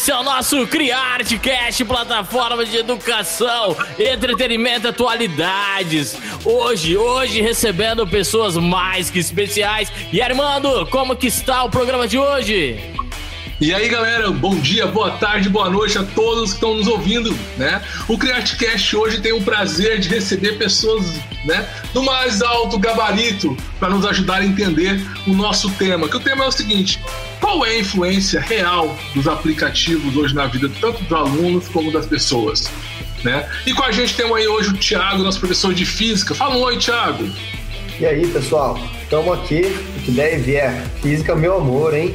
[0.00, 6.16] Esse é o nosso CriArtCast, plataforma de educação, entretenimento atualidades.
[6.42, 9.92] Hoje, hoje recebendo pessoas mais que especiais.
[10.10, 12.80] E Armando, como que está o programa de hoje?
[13.60, 17.36] E aí, galera, bom dia, boa tarde, boa noite a todos que estão nos ouvindo,
[17.58, 17.82] né?
[18.08, 21.04] O CriArtCast hoje tem o prazer de receber pessoas,
[21.44, 26.08] né, do mais alto gabarito para nos ajudar a entender o nosso tema.
[26.08, 26.98] Que o tema é o seguinte:
[27.40, 32.06] qual é a influência real dos aplicativos hoje na vida tanto dos alunos como das
[32.06, 32.70] pessoas?
[33.24, 33.48] Né?
[33.66, 36.34] E com a gente temos aí hoje o Thiago, nosso professor de física.
[36.34, 37.28] Fala um oi, Thiago.
[37.98, 38.80] E aí, pessoal?
[39.02, 39.62] Estamos aqui,
[39.96, 40.86] o que der e vier.
[41.02, 42.14] Física, meu amor, hein?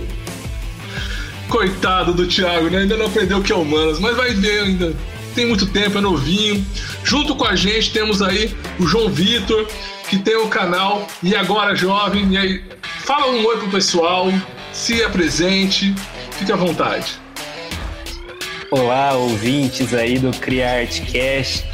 [1.47, 2.79] Coitado do Thiago, né?
[2.79, 4.95] Ainda não aprendeu o que é humanas, mas vai ver ainda.
[5.35, 6.65] Tem muito tempo, é novinho.
[7.03, 9.67] Junto com a gente temos aí o João Vitor,
[10.09, 12.31] que tem o canal E Agora Jovem.
[12.31, 12.63] E aí,
[13.03, 14.31] fala um oi pro pessoal,
[14.75, 15.95] se apresente,
[16.31, 17.13] fique à vontade.
[18.69, 21.65] Olá, ouvintes aí do CriArtCast.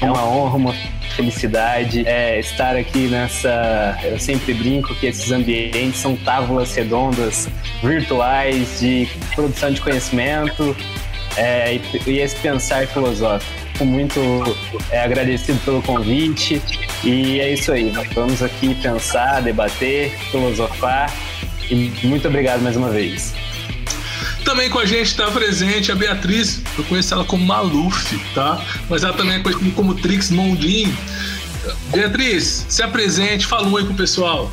[0.00, 0.74] É uma honra, uma
[1.16, 3.98] felicidade é, estar aqui nessa.
[4.04, 7.48] Eu sempre brinco que esses ambientes são tábuas redondas
[7.82, 10.74] virtuais de produção de conhecimento
[11.36, 13.52] é, e, esse pensar filosófico.
[13.72, 14.20] Fico muito
[14.90, 16.62] é, agradecido pelo convite
[17.02, 17.92] e é isso aí.
[18.14, 21.12] Vamos aqui pensar, debater, filosofar
[21.70, 23.34] e muito obrigado mais uma vez.
[24.44, 28.60] Também com a gente está presente a Beatriz, eu conheço ela como Maluf, tá?
[28.88, 30.92] Mas ela também é conhecida como Trix Mondin.
[31.92, 34.50] Beatriz, se apresente, fala um oi pro pessoal.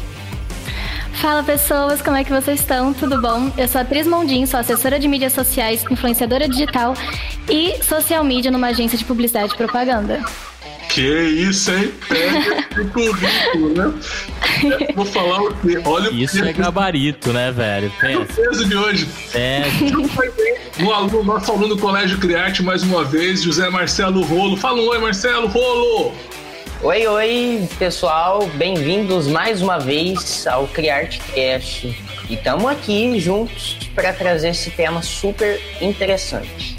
[1.14, 2.94] Fala pessoas, como é que vocês estão?
[2.94, 3.52] Tudo bom?
[3.58, 6.94] Eu sou a Tris Mondin, sou assessora de mídias sociais, influenciadora digital
[7.50, 10.24] e social media numa agência de publicidade e propaganda.
[10.98, 11.94] Que isso, hein?
[12.10, 13.94] É currículo, né?
[14.96, 15.80] Vou falar o quê?
[15.86, 17.94] Olha Isso é gabarito, né, velho?
[18.02, 18.20] Pensa.
[18.22, 19.08] o peso de hoje.
[19.36, 19.62] É.
[20.84, 24.58] O aluno, nosso aluno do Colégio Criarte, mais uma vez, José Marcelo Rolo.
[24.58, 26.16] Fala um oi, Marcelo Rolo!
[26.82, 28.48] Oi, oi, pessoal.
[28.56, 31.96] Bem-vindos mais uma vez ao CriArtCast.
[32.28, 36.77] E estamos aqui juntos para trazer esse tema super interessante.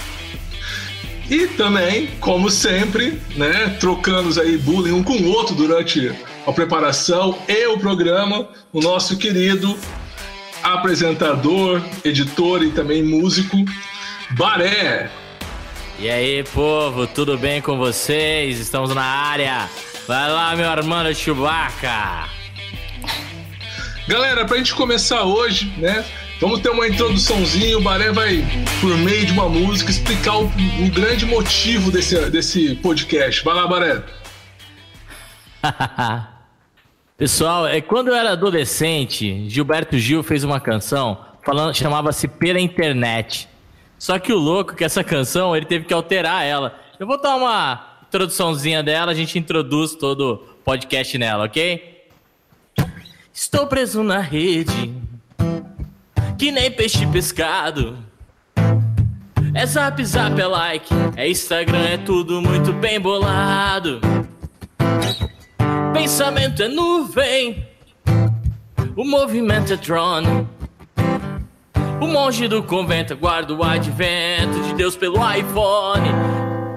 [1.30, 6.10] E também, como sempre, né, trocando aí bullying um com o outro durante
[6.46, 9.78] a preparação e o programa, o nosso querido
[10.62, 13.56] apresentador, editor e também músico,
[14.30, 15.10] Baré.
[15.98, 18.58] E aí, povo, tudo bem com vocês?
[18.58, 19.68] Estamos na área.
[20.06, 22.28] Vai lá, meu Armando Chewbacca.
[24.06, 26.02] Galera, pra gente começar hoje, né?
[26.40, 28.44] Vamos ter uma introduçãozinha, o Baré vai,
[28.80, 33.42] por meio de uma música, explicar o, o grande motivo desse, desse podcast.
[33.42, 34.04] Vai lá, Baré.
[37.18, 43.48] Pessoal, é, quando eu era adolescente, Gilberto Gil fez uma canção falando, chamava-se Pela Internet.
[43.98, 46.78] Só que o louco que essa canção, ele teve que alterar ela.
[47.00, 52.06] Eu vou dar uma introduçãozinha dela, a gente introduz todo o podcast nela, ok?
[53.34, 54.97] Estou preso na rede
[56.38, 57.98] que nem peixe pescado.
[59.52, 64.00] É zap zap, é like, é Instagram, é tudo muito bem bolado.
[65.92, 67.66] Pensamento é nuvem,
[68.94, 70.46] o movimento é drone.
[72.00, 76.08] O monge do convento guarda o advento de Deus pelo iPhone.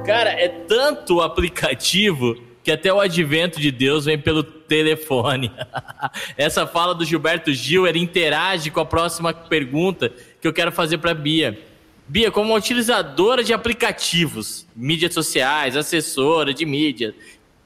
[0.04, 5.52] Cara, é tanto aplicativo que até o advento de Deus vem pelo telefone.
[6.38, 10.10] Essa fala do Gilberto Gil, ele interage com a próxima pergunta
[10.40, 11.60] que eu quero fazer para Bia.
[12.08, 17.14] Bia, como utilizadora de aplicativos, mídias sociais, assessora de mídia,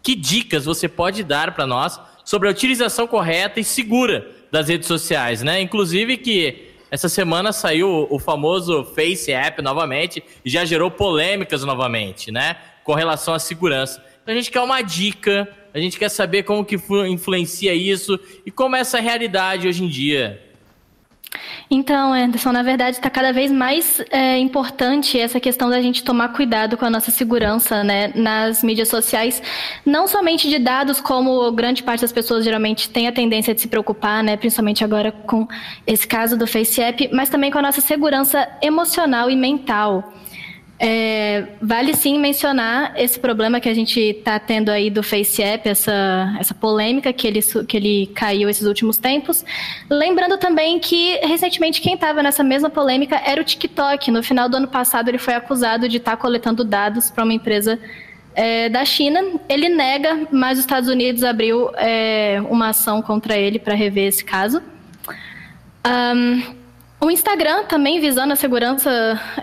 [0.01, 4.87] que dicas você pode dar para nós sobre a utilização correta e segura das redes
[4.87, 5.61] sociais, né?
[5.61, 12.31] Inclusive que essa semana saiu o famoso Face App novamente e já gerou polêmicas novamente,
[12.31, 12.57] né?
[12.83, 14.03] Com relação à segurança.
[14.23, 18.49] Então a gente quer uma dica, a gente quer saber como que influencia isso e
[18.49, 20.41] como é essa realidade hoje em dia.
[21.69, 26.29] Então, Anderson, na verdade está cada vez mais é, importante essa questão da gente tomar
[26.29, 29.43] cuidado com a nossa segurança né, nas mídias sociais,
[29.85, 33.67] não somente de dados, como grande parte das pessoas geralmente tem a tendência de se
[33.67, 35.45] preocupar, né, principalmente agora com
[35.85, 40.13] esse caso do FaceApp, mas também com a nossa segurança emocional e mental.
[40.77, 46.35] É, vale sim mencionar esse problema que a gente está tendo aí do FaceApp, essa,
[46.37, 49.45] essa polêmica que ele, que ele caiu esses últimos tempos.
[49.89, 54.11] Lembrando também que, recentemente, quem estava nessa mesma polêmica era o TikTok.
[54.11, 57.33] No final do ano passado, ele foi acusado de estar tá coletando dados para uma
[57.33, 57.79] empresa
[58.33, 59.21] é, da China.
[59.47, 64.25] Ele nega, mas os Estados Unidos abriu é, uma ação contra ele para rever esse
[64.25, 64.61] caso.
[65.87, 66.64] Um,
[66.99, 68.89] O Instagram, também visando a segurança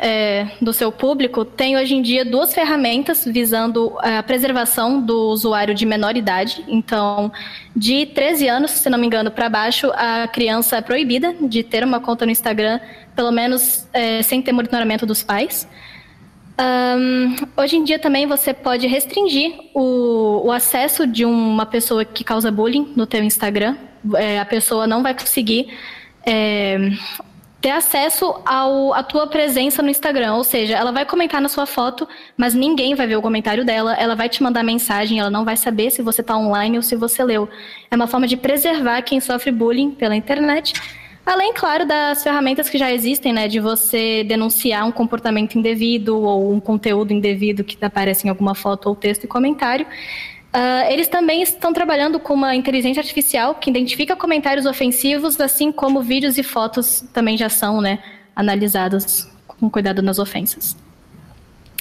[0.00, 5.74] é, do seu público, tem hoje em dia duas ferramentas visando a preservação do usuário
[5.74, 6.64] de menor idade.
[6.66, 7.30] Então,
[7.76, 11.84] de 13 anos, se não me engano, para baixo, a criança é proibida de ter
[11.84, 12.80] uma conta no Instagram,
[13.14, 15.68] pelo menos é, sem ter monitoramento dos pais.
[16.58, 22.22] Um, hoje em dia também você pode restringir o, o, acesso de uma pessoa que
[22.22, 23.76] causa bullying no teu Instagram.
[24.16, 25.68] É, a pessoa não vai conseguir
[26.26, 26.90] é,
[27.62, 30.34] ter acesso ao, à tua presença no Instagram.
[30.34, 33.94] Ou seja, ela vai comentar na sua foto, mas ninguém vai ver o comentário dela.
[33.94, 36.96] Ela vai te mandar mensagem, ela não vai saber se você está online ou se
[36.96, 37.48] você leu.
[37.88, 40.74] É uma forma de preservar quem sofre bullying pela internet.
[41.24, 46.52] Além, claro, das ferramentas que já existem, né, de você denunciar um comportamento indevido ou
[46.52, 49.86] um conteúdo indevido que aparece em alguma foto ou texto e comentário.
[50.54, 56.02] Uh, eles também estão trabalhando com uma inteligência artificial que identifica comentários ofensivos, assim como
[56.02, 58.00] vídeos e fotos também já são né,
[58.36, 60.76] analisados com cuidado nas ofensas.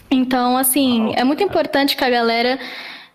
[0.09, 2.57] Então, assim, é muito importante que a galera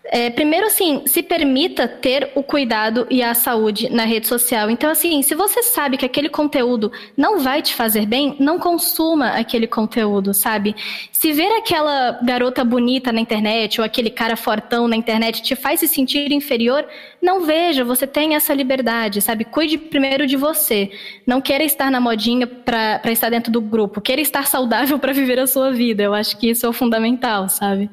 [0.09, 4.69] é, primeiro, assim, se permita ter o cuidado e a saúde na rede social.
[4.69, 9.31] Então, assim, se você sabe que aquele conteúdo não vai te fazer bem, não consuma
[9.31, 10.75] aquele conteúdo, sabe?
[11.11, 15.81] Se ver aquela garota bonita na internet ou aquele cara fortão na internet te faz
[15.81, 16.87] se sentir inferior,
[17.21, 19.43] não veja, você tem essa liberdade, sabe?
[19.43, 20.89] Cuide primeiro de você.
[21.25, 23.99] Não queira estar na modinha para estar dentro do grupo.
[23.99, 26.01] Queira estar saudável para viver a sua vida.
[26.01, 27.89] Eu acho que isso é o fundamental, sabe?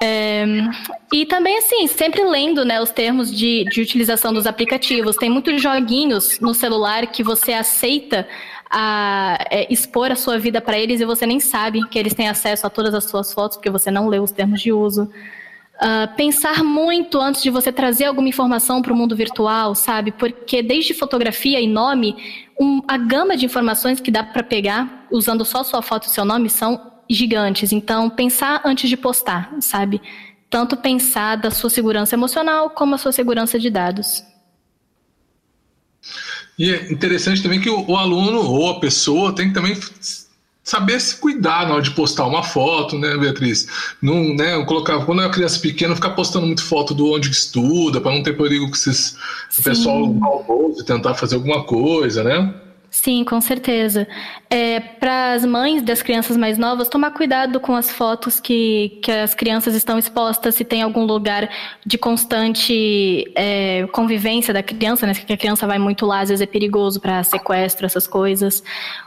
[0.00, 0.44] É,
[1.12, 5.16] e também, assim, sempre lendo né, os termos de, de utilização dos aplicativos.
[5.16, 8.26] Tem muitos joguinhos no celular que você aceita
[8.70, 12.28] a é, expor a sua vida para eles e você nem sabe que eles têm
[12.28, 15.10] acesso a todas as suas fotos porque você não leu os termos de uso.
[15.80, 20.10] Uh, pensar muito antes de você trazer alguma informação para o mundo virtual, sabe?
[20.10, 22.16] Porque desde fotografia e nome,
[22.60, 26.24] um, a gama de informações que dá para pegar usando só sua foto e seu
[26.24, 27.72] nome são gigantes.
[27.72, 30.00] Então, pensar antes de postar, sabe?
[30.50, 34.22] Tanto pensar da sua segurança emocional como a sua segurança de dados.
[36.58, 39.76] E é interessante também que o, o aluno ou a pessoa tem que também
[40.68, 43.66] saber se cuidar na hora de postar uma foto, né, Beatriz?
[44.02, 48.00] Não, né, eu colocava, quando é criança pequena, ficar postando muito foto do onde estuda,
[48.00, 49.16] para não ter perigo que esses,
[49.58, 52.54] o pessoal maldoso tentar fazer alguma coisa, né?
[53.00, 54.08] Sim, com certeza.
[54.50, 59.12] É, Para as mães das crianças mais novas, tomar cuidado com as fotos que, que
[59.12, 61.48] as crianças estão expostas, se tem algum lugar
[61.86, 65.14] de constante é, convivência da criança, né?
[65.14, 68.64] Que a criança vai muito lá, às vezes é perigoso para sequestro, essas coisas.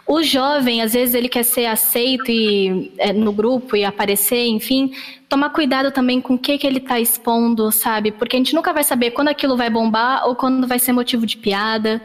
[0.07, 4.93] O jovem, às vezes, ele quer ser aceito e, é, no grupo e aparecer, enfim.
[5.27, 8.13] Tomar cuidado também com o que, que ele está expondo, sabe?
[8.13, 11.25] Porque a gente nunca vai saber quando aquilo vai bombar ou quando vai ser motivo
[11.25, 12.01] de piada.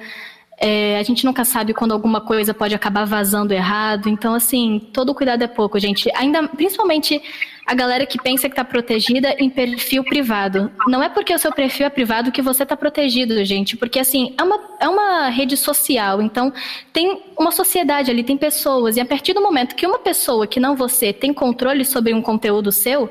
[0.58, 4.08] É, a gente nunca sabe quando alguma coisa pode acabar vazando errado.
[4.08, 6.11] Então, assim, todo cuidado é pouco, gente.
[6.14, 7.20] Ainda, principalmente
[7.67, 10.73] a galera que pensa que está protegida em perfil privado.
[10.87, 13.76] Não é porque o seu perfil é privado que você está protegido, gente.
[13.76, 16.23] Porque, assim, é uma, é uma rede social.
[16.23, 16.50] Então,
[16.91, 18.97] tem uma sociedade ali, tem pessoas.
[18.97, 22.23] E a partir do momento que uma pessoa que não você tem controle sobre um
[22.23, 23.11] conteúdo seu,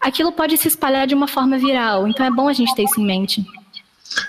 [0.00, 2.06] aquilo pode se espalhar de uma forma viral.
[2.06, 3.44] Então, é bom a gente ter isso em mente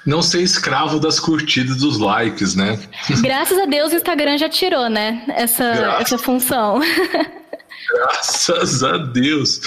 [0.06, 2.80] não ser escravo das curtidas dos likes, né?
[3.22, 5.24] Graças a Deus o Instagram já tirou, né?
[5.30, 5.64] Essa,
[6.00, 6.80] essa função.
[7.88, 9.62] Graças a Deus.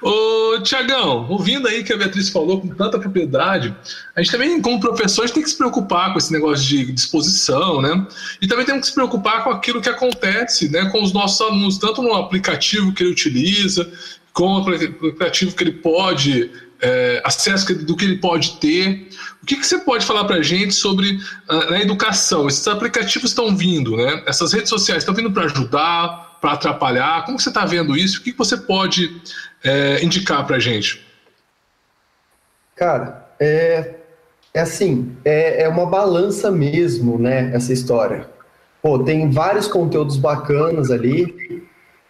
[0.00, 3.74] Ô, Tiagão, ouvindo aí que a Beatriz falou com tanta propriedade,
[4.16, 6.90] a gente também, como professor, a gente tem que se preocupar com esse negócio de
[6.92, 8.06] disposição, né?
[8.40, 11.78] E também temos que se preocupar com aquilo que acontece né, com os nossos alunos,
[11.78, 13.90] tanto no aplicativo que ele utiliza,
[14.32, 16.50] com o aplicativo que ele pode
[16.82, 19.08] é, acesso do que ele pode ter.
[19.42, 21.16] O que, que você pode falar para a gente sobre
[21.48, 22.48] uh, a educação?
[22.48, 24.22] Esses aplicativos estão vindo, né?
[24.26, 27.24] Essas redes sociais estão vindo para ajudar, para atrapalhar?
[27.24, 28.20] Como você está vendo isso?
[28.20, 29.20] O que, que você pode
[29.62, 31.04] é, indicar para a gente?
[32.74, 33.94] Cara, é,
[34.54, 37.50] é assim, é, é uma balança mesmo, né?
[37.54, 38.28] Essa história.
[38.82, 41.62] Pô, tem vários conteúdos bacanas ali,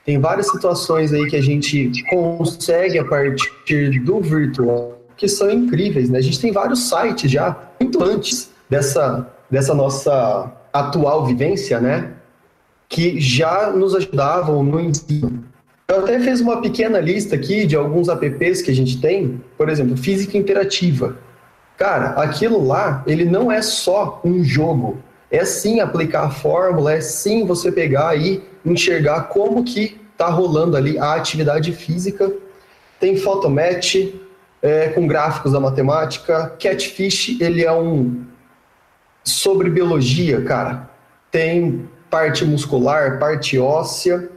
[0.04, 6.08] tem várias situações aí que a gente consegue a partir do virtual que são incríveis,
[6.08, 6.18] né?
[6.18, 12.12] A gente tem vários sites já, muito antes dessa, dessa nossa atual vivência, né?
[12.88, 15.44] Que já nos ajudavam no ensino.
[15.86, 19.68] Eu até fiz uma pequena lista aqui de alguns apps que a gente tem, por
[19.68, 21.18] exemplo, Física Interativa.
[21.76, 24.98] Cara, aquilo lá, ele não é só um jogo,
[25.30, 30.76] é sim aplicar a fórmula, é sim você pegar e enxergar como que está rolando
[30.76, 32.30] ali a atividade física.
[32.98, 34.12] Tem Photomatch,
[34.60, 36.54] é, com gráficos da matemática.
[36.60, 38.24] Catfish, ele é um
[39.24, 40.90] sobre biologia, cara.
[41.30, 44.28] Tem parte muscular, parte óssea.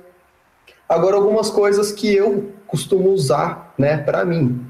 [0.87, 4.65] Agora, algumas coisas que eu costumo usar, né, para mim.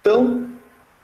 [0.00, 0.48] Então,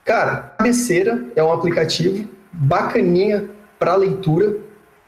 [0.04, 4.56] cara, cabeceira é um aplicativo bacaninha para leitura.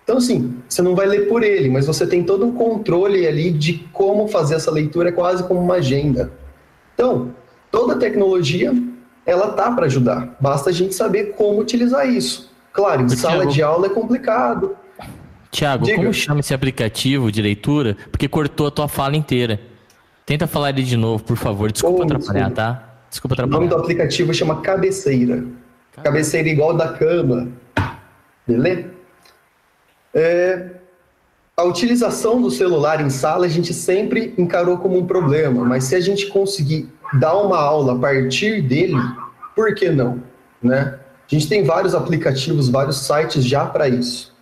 [0.05, 3.51] Então, assim, você não vai ler por ele, mas você tem todo um controle ali
[3.51, 6.33] de como fazer essa leitura, é quase como uma agenda.
[6.95, 7.31] Então,
[7.71, 8.73] toda tecnologia,
[9.27, 10.37] ela tá para ajudar.
[10.41, 12.51] Basta a gente saber como utilizar isso.
[12.73, 14.77] Claro, em sala de aula é complicado.
[15.51, 17.97] Tiago, como chama esse aplicativo de leitura?
[18.11, 19.61] Porque cortou a tua fala inteira.
[20.25, 21.73] Tenta falar ele de novo, por favor.
[21.73, 23.01] Desculpa atrapalhar, tá?
[23.09, 23.57] Desculpa atrapalhar.
[23.57, 25.45] O nome do aplicativo chama Cabeceira.
[26.03, 27.49] Cabeceira igual da cama.
[28.47, 28.91] Beleza?
[30.15, 30.71] É,
[31.57, 35.97] a utilização do celular em sala a gente sempre encarou como um problema, mas se
[35.97, 38.97] a gente conseguir dar uma aula a partir dele,
[39.57, 40.23] por que não?
[40.63, 40.99] Né?
[41.31, 44.33] A gente tem vários aplicativos, vários sites já para isso.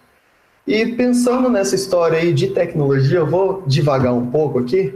[0.67, 4.95] E pensando nessa história aí de tecnologia, eu vou devagar um pouco aqui,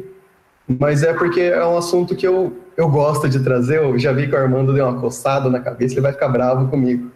[0.69, 3.79] mas é porque é um assunto que eu, eu gosto de trazer.
[3.79, 6.69] Eu já vi que o Armando deu uma coçada na cabeça, ele vai ficar bravo
[6.69, 7.11] comigo.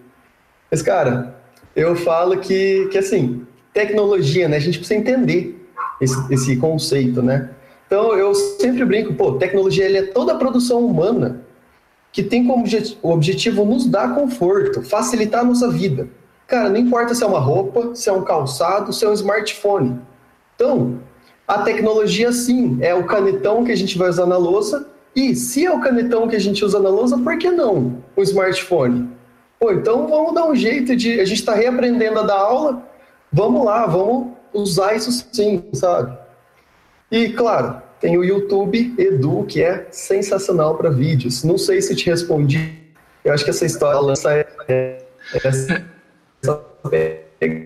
[0.71, 1.37] Mas, cara,
[1.75, 4.57] eu falo que, que assim, tecnologia, né?
[4.57, 5.69] A gente precisa entender
[6.01, 7.51] esse, esse conceito, né?
[7.87, 11.43] Então, eu sempre brinco, pô, tecnologia ele é toda a produção humana
[12.11, 12.65] que tem como
[13.03, 16.09] objetivo nos dar conforto, facilitar a nossa vida.
[16.47, 20.01] Cara, não importa se é uma roupa, se é um calçado, se é um smartphone.
[20.55, 21.01] Então,
[21.47, 24.89] a tecnologia, sim, é o canetão que a gente vai usar na louça.
[25.15, 28.23] E se é o canetão que a gente usa na louça, por que não o
[28.23, 29.11] smartphone?
[29.59, 31.21] Pô, então vamos dar um jeito de.
[31.21, 32.83] A gente está reaprendendo a dar aula,
[33.33, 36.17] vamos lá, vamos usar isso sim, sabe?
[37.11, 41.45] E claro, tem o YouTube Edu, que é sensacional para vídeos.
[41.45, 42.79] Não sei se te respondi.
[43.25, 44.99] Eu acho que essa história lança é, é,
[46.93, 47.65] é, é,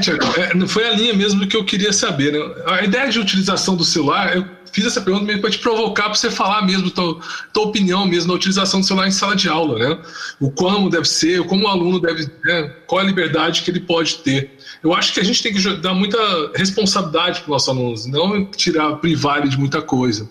[0.00, 2.32] Tiago, é, foi a linha mesmo que eu queria saber.
[2.32, 2.38] Né?
[2.66, 6.14] A ideia de utilização do celular, eu fiz essa pergunta mesmo para te provocar, para
[6.14, 7.20] você falar mesmo tua,
[7.52, 9.98] tua opinião mesmo da utilização do celular em sala de aula, né?
[10.40, 12.72] O como deve ser, como o aluno deve, né?
[12.86, 14.56] qual a liberdade que ele pode ter.
[14.82, 16.18] Eu acho que a gente tem que dar muita
[16.54, 20.26] responsabilidade para os nossos alunos, não tirar, privar ele de muita coisa.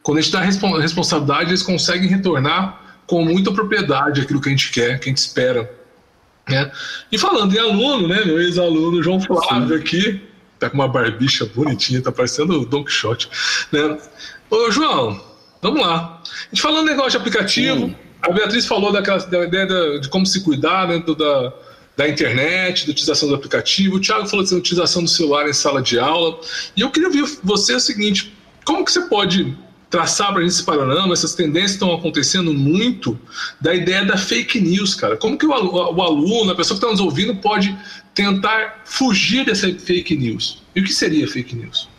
[0.00, 4.70] Quando a gente dá responsabilidade, eles conseguem retornar com muita propriedade aquilo que a gente
[4.70, 5.81] quer, que a gente espera.
[6.48, 6.70] Né?
[7.10, 10.20] E falando em aluno, né, meu ex-aluno João Flávio aqui,
[10.58, 13.28] tá com uma barbicha bonitinha, tá parecendo o Don Quixote.
[13.70, 13.98] Né?
[14.50, 15.20] Ô, João,
[15.60, 16.22] vamos lá.
[16.24, 17.96] A gente falando negócio de aplicativo, Sim.
[18.22, 21.52] a Beatriz falou daquela, da ideia de, de como se cuidar né, do, da,
[21.96, 25.82] da internet, da utilização do aplicativo, o Thiago falou da utilização do celular em sala
[25.82, 26.38] de aula,
[26.76, 29.56] e eu queria ouvir você o seguinte, como que você pode
[29.92, 33.18] traçar para a gente esse panorama, essas tendências estão acontecendo muito,
[33.60, 35.18] da ideia da fake news, cara.
[35.18, 37.78] Como que o, o aluno, a pessoa que está nos ouvindo, pode
[38.14, 40.62] tentar fugir dessa fake news?
[40.74, 41.90] E o que seria fake news?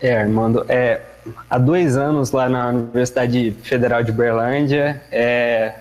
[0.00, 1.00] É, Armando, é,
[1.48, 5.74] há dois anos lá na Universidade Federal de Berlândia, é,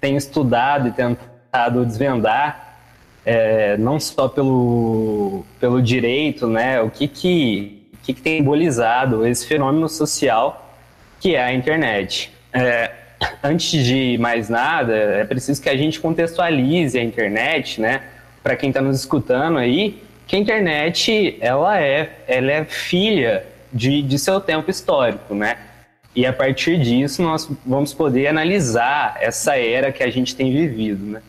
[0.00, 2.80] tenho estudado e tentado desvendar,
[3.24, 7.75] é, não só pelo, pelo direito, né, o que que
[8.06, 10.62] que, que tem simbolizado esse fenômeno social
[11.20, 12.30] que é a internet.
[12.52, 12.90] É,
[13.42, 18.02] antes de mais nada, é preciso que a gente contextualize a internet, né?
[18.42, 24.02] Para quem está nos escutando aí, que a internet ela é, ela é filha de,
[24.02, 25.56] de seu tempo histórico, né?
[26.14, 31.04] E a partir disso nós vamos poder analisar essa era que a gente tem vivido,
[31.04, 31.22] né?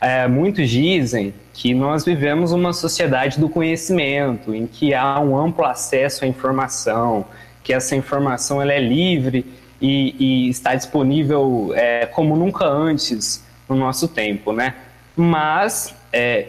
[0.00, 5.64] É, muitos dizem que nós vivemos uma sociedade do conhecimento, em que há um amplo
[5.64, 7.24] acesso à informação,
[7.62, 9.46] que essa informação ela é livre
[9.80, 14.74] e, e está disponível é, como nunca antes no nosso tempo, né?
[15.16, 16.46] Mas é,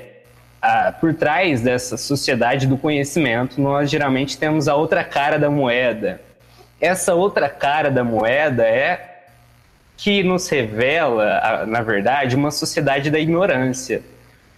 [0.60, 6.20] a, por trás dessa sociedade do conhecimento, nós geralmente temos a outra cara da moeda.
[6.82, 9.18] Essa outra cara da moeda é
[9.96, 14.02] que nos revela, na verdade, uma sociedade da ignorância.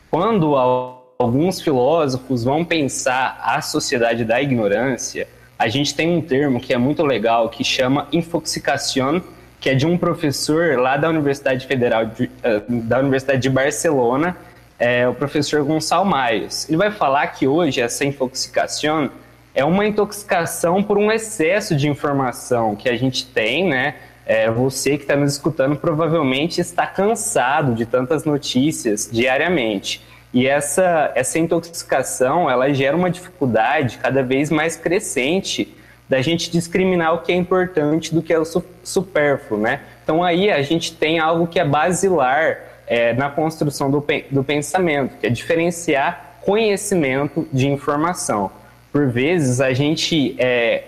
[0.10, 5.28] Quando alguns filósofos vão pensar a sociedade da ignorância,
[5.60, 9.22] a gente tem um termo que é muito legal que chama infoxicación,
[9.60, 14.38] que é de um professor lá da Universidade Federal de, eh, da Universidade de Barcelona,
[14.80, 16.70] é o professor Gonçalo Maios.
[16.70, 19.10] Ele vai falar que hoje essa infoxicación
[19.56, 23.96] é uma intoxicação por um excesso de informação que a gente tem, né?
[24.28, 30.06] É, você que está nos escutando provavelmente está cansado de tantas notícias diariamente.
[30.34, 35.74] E essa, essa intoxicação, ela gera uma dificuldade cada vez mais crescente
[36.10, 38.44] da gente discriminar o que é importante do que é o
[38.84, 39.80] supérfluo, né?
[40.04, 45.18] Então aí a gente tem algo que é basilar é, na construção do, do pensamento,
[45.20, 48.52] que é diferenciar conhecimento de informação.
[48.92, 50.84] Por vezes a gente, é,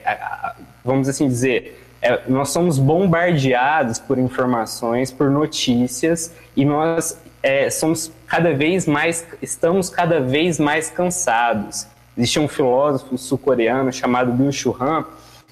[0.83, 8.11] vamos assim dizer, é, nós somos bombardeados por informações, por notícias e nós é, somos
[8.27, 11.87] cada vez mais, estamos cada vez mais cansados.
[12.17, 15.05] Existe um filósofo sul-coreano chamado Byung-Chul Han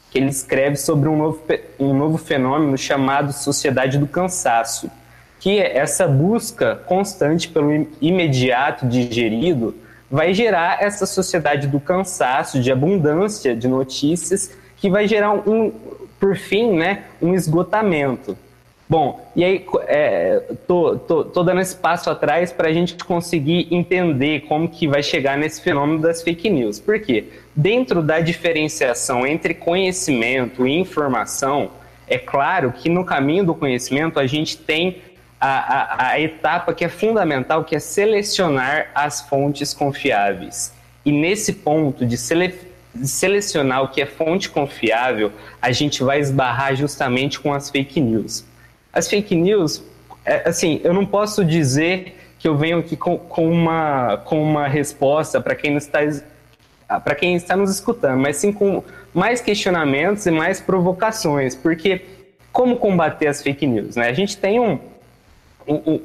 [0.09, 1.41] que ele escreve sobre um novo,
[1.77, 4.89] um novo fenômeno chamado sociedade do cansaço
[5.39, 9.75] que essa busca constante pelo imediato digerido
[10.09, 15.71] vai gerar essa sociedade do cansaço, de abundância de notícias, que vai gerar um,
[16.19, 18.37] por fim, né, um esgotamento.
[18.89, 23.67] Bom, e aí é, tô, tô, tô dando esse passo atrás para a gente conseguir
[23.69, 26.79] entender como que vai chegar nesse fenômeno das fake news.
[26.79, 27.25] Por quê?
[27.53, 31.71] Dentro da diferenciação entre conhecimento e informação,
[32.07, 35.01] é claro que no caminho do conhecimento a gente tem
[35.39, 40.73] a, a, a etapa que é fundamental, que é selecionar as fontes confiáveis.
[41.03, 42.53] E nesse ponto de, sele,
[43.03, 48.45] selecionar o que é fonte confiável, a gente vai esbarrar justamente com as fake news.
[48.91, 49.83] As fake news,
[50.25, 54.67] é, assim, eu não posso dizer que eu venho aqui com, com uma, com uma
[54.67, 55.99] resposta para quem está
[57.03, 58.81] para quem está nos escutando, mas sim com
[59.13, 62.05] mais questionamentos e mais provocações, porque
[62.49, 63.97] como combater as fake news?
[63.97, 64.07] Né?
[64.07, 64.79] A gente tem um,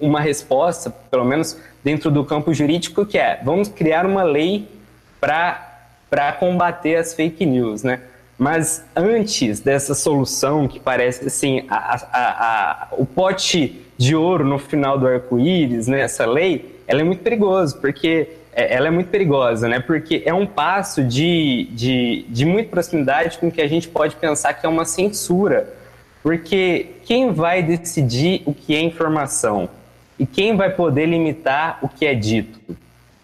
[0.01, 4.69] uma resposta, pelo menos dentro do campo jurídico, que é vamos criar uma lei
[5.21, 5.72] para
[6.33, 8.01] combater as fake news, né?
[8.37, 14.59] Mas antes dessa solução, que parece assim, a, a, a, o pote de ouro no
[14.59, 19.09] final do arco-íris, né, essa lei, ela é muito perigosa, porque é, ela é muito
[19.09, 19.81] perigosa, né?
[19.81, 24.55] Porque é um passo de, de, de muita proximidade com que a gente pode pensar
[24.55, 25.83] que é uma censura
[26.23, 29.69] porque quem vai decidir o que é informação?
[30.19, 32.61] E quem vai poder limitar o que é dito?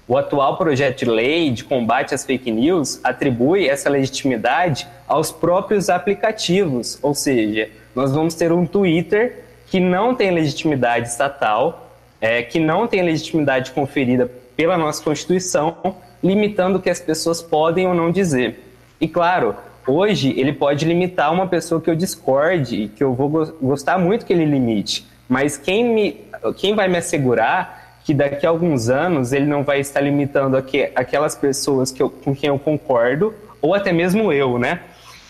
[0.09, 5.91] O atual projeto de lei de combate às fake news atribui essa legitimidade aos próprios
[5.91, 12.59] aplicativos, ou seja, nós vamos ter um Twitter que não tem legitimidade estatal, é, que
[12.59, 15.77] não tem legitimidade conferida pela nossa Constituição,
[16.25, 18.65] limitando o que as pessoas podem ou não dizer.
[18.99, 19.55] E claro,
[19.89, 24.35] Hoje, ele pode limitar uma pessoa que eu discorde, que eu vou gostar muito que
[24.35, 25.07] ele limite.
[25.27, 26.21] Mas quem, me,
[26.59, 27.78] quem vai me assegurar
[28.09, 32.09] que daqui a alguns anos ele não vai estar limitando aqu aquelas pessoas que eu,
[32.09, 34.81] com quem eu concordo, ou até mesmo eu, né?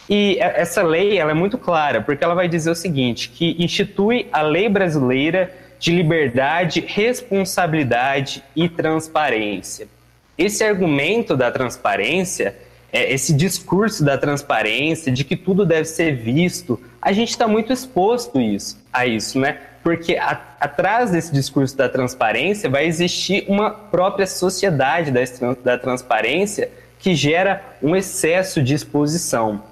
[0.08, 4.28] E essa lei ela é muito clara, porque ela vai dizer o seguinte, que institui
[4.30, 9.88] a lei brasileira de liberdade, responsabilidade e transparência.
[10.38, 12.54] Esse argumento da transparência
[12.92, 17.72] é, esse discurso da transparência, de que tudo deve ser visto, a gente está muito
[17.72, 19.58] exposto isso, a isso, né?
[19.88, 25.20] Porque a, atrás desse discurso da transparência vai existir uma própria sociedade da,
[25.64, 29.62] da transparência que gera um excesso de exposição.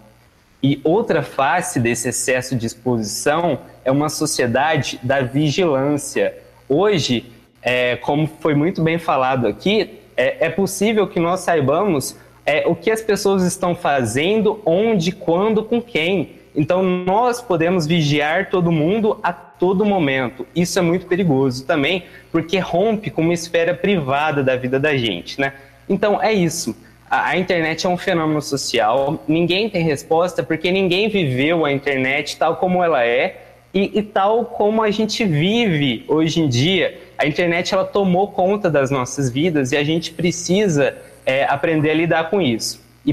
[0.63, 6.35] E outra face desse excesso de exposição é uma sociedade da vigilância.
[6.67, 12.67] Hoje, é, como foi muito bem falado aqui, é, é possível que nós saibamos é,
[12.67, 16.37] o que as pessoas estão fazendo, onde, quando, com quem.
[16.55, 20.47] Então, nós podemos vigiar todo mundo a todo momento.
[20.55, 25.41] Isso é muito perigoso também, porque rompe com uma esfera privada da vida da gente,
[25.41, 25.53] né?
[25.89, 26.77] Então, é isso.
[27.09, 32.37] A, a internet é um fenômeno social, ninguém tem resposta porque ninguém viveu a internet
[32.37, 33.43] tal como ela é
[33.73, 36.99] e, e, tal como a gente vive hoje em dia.
[37.19, 41.95] A internet ela tomou conta das nossas vidas e a gente precisa é aprender a
[41.95, 42.81] lidar com isso.
[43.05, 43.13] E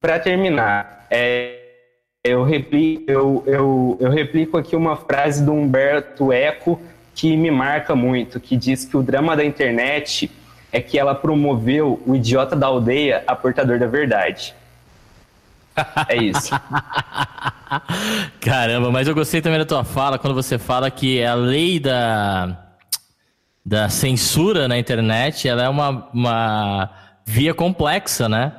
[0.00, 1.59] para terminar, é,
[2.22, 6.80] eu, replico, eu, eu, eu replico aqui uma frase do Humberto Eco
[7.14, 10.30] que me marca muito, que diz que o drama da internet
[10.70, 14.54] é que ela promoveu o idiota da aldeia a portador da verdade.
[16.08, 16.50] É isso.
[18.40, 22.74] Caramba, mas eu gostei também da tua fala quando você fala que a lei da,
[23.64, 26.90] da censura na internet ela é uma, uma
[27.24, 28.52] via complexa, né?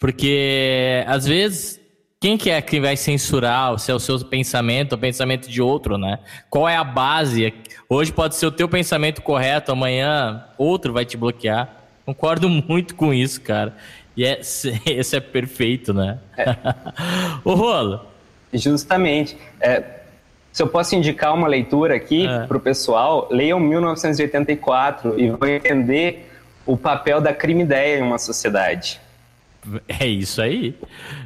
[0.00, 1.81] Porque às vezes
[2.22, 5.98] quem que é que vai censurar se é o seu pensamento, o pensamento de outro,
[5.98, 6.20] né?
[6.48, 7.52] Qual é a base?
[7.88, 11.68] Hoje pode ser o teu pensamento correto, amanhã outro vai te bloquear.
[12.06, 13.74] Concordo muito com isso, cara.
[14.16, 14.38] E é,
[14.86, 16.20] esse é perfeito, né?
[16.38, 16.54] É.
[17.42, 18.02] o Rolo.
[18.54, 19.36] Justamente.
[19.60, 19.82] É,
[20.52, 22.46] se eu posso indicar uma leitura aqui é.
[22.46, 26.30] para o pessoal, leiam 1984 e vão entender
[26.64, 29.00] o papel da crime ideia em uma sociedade.
[29.88, 30.74] É isso aí.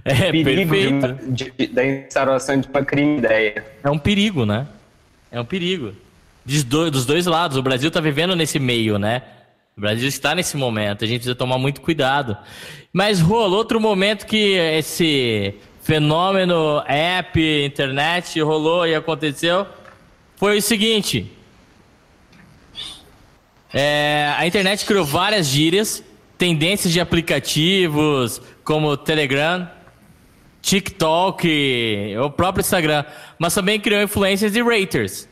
[0.04, 1.32] É perigo perfeito.
[1.32, 3.64] De de, da instauração de uma crime ideia.
[3.82, 4.66] É um perigo, né?
[5.30, 5.92] É um perigo.
[6.44, 7.56] dos dois lados.
[7.56, 9.22] O Brasil está vivendo nesse meio, né?
[9.76, 12.34] O Brasil está nesse momento, a gente precisa tomar muito cuidado.
[12.90, 19.66] Mas rolou outro momento que esse fenômeno app, internet rolou e aconteceu
[20.36, 21.30] foi o seguinte.
[23.72, 26.02] É, a internet criou várias gírias,
[26.38, 29.70] tendências de aplicativos como Telegram,
[30.60, 33.04] TikTok, o próprio Instagram,
[33.38, 35.28] mas também criou influências e raters.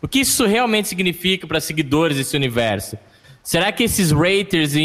[0.00, 2.96] O que isso realmente significa para seguidores desse universo?
[3.42, 4.82] Será que esses raters e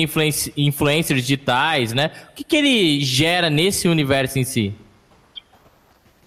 [0.57, 2.11] influencers digitais, né?
[2.31, 4.73] O que, que ele gera nesse universo em si?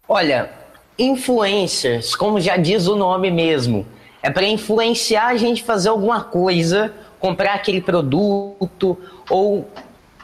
[0.08, 0.50] Olha,
[0.98, 3.86] influencers, como já diz o nome mesmo,
[4.22, 8.98] é para influenciar a gente fazer alguma coisa, comprar aquele produto
[9.28, 9.68] ou,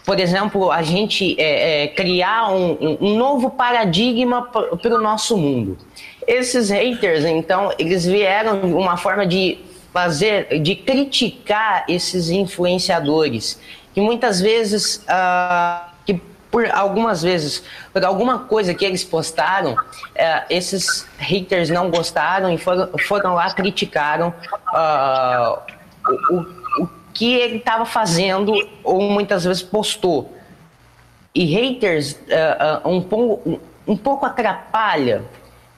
[0.04, 5.78] por exemplo, a gente é, é, criar um, um, novo paradigma para o nosso mundo.
[6.26, 9.58] Esses haters, então, eles vieram uma forma de
[9.92, 13.60] fazer, de criticar esses influenciadores,
[13.92, 15.04] que muitas vezes,
[16.06, 19.76] que por algumas vezes, por alguma coisa que eles postaram, uh,
[20.48, 24.34] esses haters não gostaram e foram, foram lá criticaram
[24.74, 25.58] uh,
[26.30, 26.59] o
[27.20, 30.32] que ele estava fazendo ou muitas vezes postou.
[31.34, 35.22] E haters uh, um, pouco, um pouco atrapalha,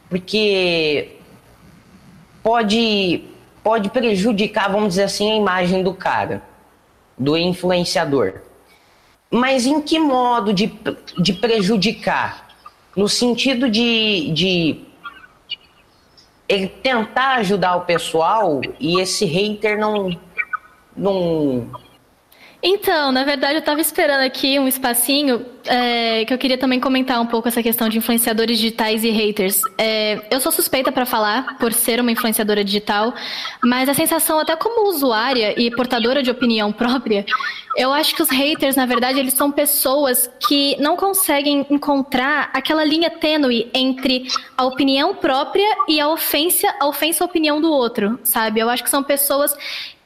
[0.08, 1.16] porque
[2.44, 3.24] pode
[3.60, 6.42] pode prejudicar, vamos dizer assim, a imagem do cara,
[7.18, 8.34] do influenciador.
[9.28, 10.72] Mas em que modo de,
[11.18, 12.54] de prejudicar?
[12.96, 14.80] No sentido de, de
[16.48, 20.16] ele tentar ajudar o pessoal e esse hater não,
[20.96, 21.70] não
[22.62, 27.20] então, na verdade, eu estava esperando aqui um espacinho é, que eu queria também comentar
[27.20, 29.60] um pouco essa questão de influenciadores digitais e haters.
[29.76, 33.12] É, eu sou suspeita para falar, por ser uma influenciadora digital,
[33.64, 37.26] mas a sensação, até como usuária e portadora de opinião própria,
[37.76, 42.84] eu acho que os haters, na verdade, eles são pessoas que não conseguem encontrar aquela
[42.84, 48.20] linha tênue entre a opinião própria e a ofensa, a ofensa à opinião do outro,
[48.22, 48.60] sabe?
[48.60, 49.52] Eu acho que são pessoas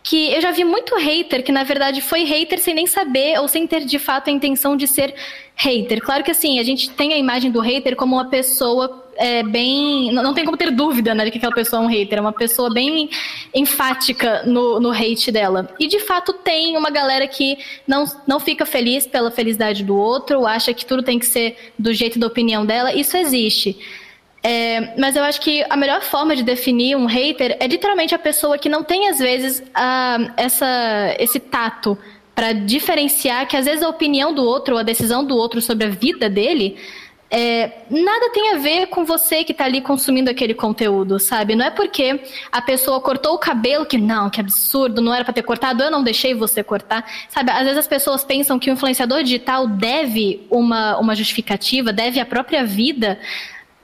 [0.06, 3.48] que eu já vi muito hater que na verdade foi hater sem nem saber ou
[3.48, 5.12] sem ter de fato a intenção de ser
[5.56, 6.00] hater.
[6.00, 10.12] Claro que assim, a gente tem a imagem do hater como uma pessoa é, bem.
[10.12, 12.20] Não, não tem como ter dúvida né, de que aquela pessoa é um hater, é
[12.20, 13.10] uma pessoa bem
[13.52, 15.68] enfática no, no hate dela.
[15.80, 20.46] E de fato tem uma galera que não, não fica feliz pela felicidade do outro,
[20.46, 22.94] acha que tudo tem que ser do jeito da opinião dela.
[22.94, 23.76] Isso existe.
[24.48, 28.18] É, mas eu acho que a melhor forma de definir um hater é literalmente a
[28.18, 31.98] pessoa que não tem, às vezes, a, essa, esse tato
[32.32, 35.86] para diferenciar que, às vezes, a opinião do outro, ou a decisão do outro sobre
[35.86, 36.76] a vida dele.
[37.28, 41.56] É, nada tem a ver com você que está ali consumindo aquele conteúdo, sabe?
[41.56, 42.20] Não é porque
[42.52, 45.90] a pessoa cortou o cabelo que não, que absurdo, não era para ter cortado, eu
[45.90, 47.50] não deixei você cortar, sabe?
[47.50, 52.24] Às vezes as pessoas pensam que o influenciador digital deve uma, uma justificativa, deve a
[52.24, 53.18] própria vida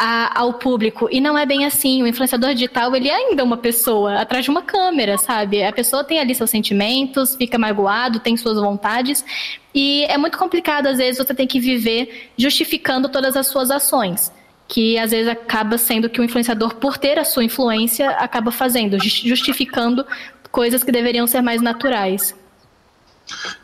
[0.04, 1.08] a, ao público.
[1.12, 2.02] E não é bem assim.
[2.02, 5.62] O influenciador digital, ele é ainda uma pessoa atrás de uma câmera, sabe?
[5.62, 9.24] A pessoa tem ali seus sentimentos, fica magoado, tem suas vontades.
[9.72, 14.32] E é muito complicado, às vezes, você tem que viver justificando todas as suas ações.
[14.66, 18.98] Que às vezes acaba sendo que o influenciador, por ter a sua influência, acaba fazendo,
[19.00, 20.04] justificando
[20.50, 22.34] coisas que deveriam ser mais naturais.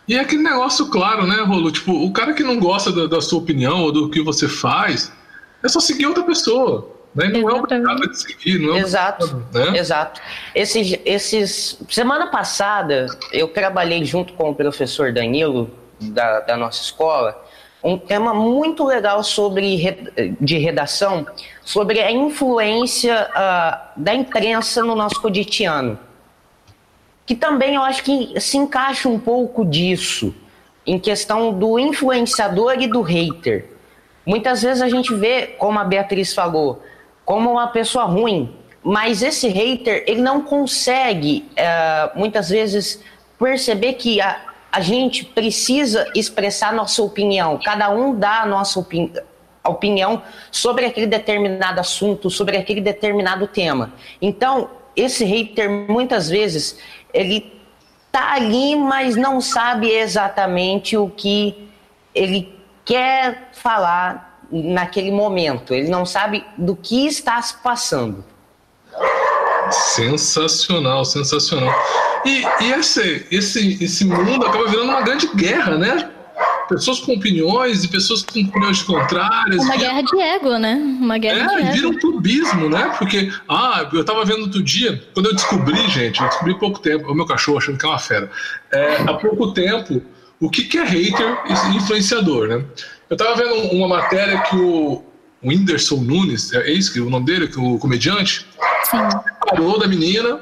[0.06, 1.72] E é aquele negócio claro, né, Rolo?
[1.72, 5.12] Tipo, o cara que não gosta da, da sua opinião ou do que você faz,
[5.62, 6.96] é só seguir outra pessoa.
[7.14, 7.28] Né?
[7.28, 7.72] Não Exatamente.
[7.72, 9.78] é obrigado a seguir, não é Exato, né?
[9.78, 10.20] exato.
[10.54, 17.44] Esses, esses, semana passada, eu trabalhei junto com o professor Danilo, da, da nossa escola,
[17.82, 21.26] um tema muito legal sobre de redação,
[21.64, 25.98] sobre a influência uh, da imprensa no nosso cotidiano.
[27.24, 30.34] Que também eu acho que se encaixa um pouco disso,
[30.86, 33.77] em questão do influenciador e do hater.
[34.28, 36.82] Muitas vezes a gente vê, como a Beatriz falou,
[37.24, 43.02] como uma pessoa ruim, mas esse hater, ele não consegue, uh, muitas vezes,
[43.38, 44.38] perceber que a,
[44.70, 49.10] a gente precisa expressar nossa opinião, cada um dá a nossa opini
[49.64, 53.94] opinião sobre aquele determinado assunto, sobre aquele determinado tema.
[54.20, 56.78] Então, esse hater, muitas vezes,
[57.14, 57.50] ele
[58.12, 61.68] tá ali, mas não sabe exatamente o que
[62.14, 62.57] ele
[62.88, 65.74] quer falar naquele momento.
[65.74, 68.24] Ele não sabe do que está se passando.
[69.70, 71.70] Sensacional, sensacional.
[72.24, 76.10] E, e esse, esse, esse mundo acaba virando uma grande guerra, né?
[76.66, 79.62] pessoas com opiniões e pessoas com opiniões contrárias.
[79.62, 80.74] Uma guerra de ego, né?
[80.74, 81.72] Uma guerra é, de ego.
[81.72, 82.94] vira um clubismo, né?
[82.98, 86.78] Porque, ah, eu tava vendo outro dia, quando eu descobri, gente, eu descobri há pouco
[86.80, 88.30] tempo, o meu cachorro achando que é uma fera,
[88.70, 90.02] é, há pouco tempo,
[90.40, 92.64] o que, que é hater e influenciador, né?
[93.10, 95.02] Eu tava vendo uma matéria que o,
[95.42, 98.46] o Whindersson Nunes, é isso que o nome dele, que o comediante,
[98.84, 98.98] Sim.
[99.48, 100.40] falou da menina.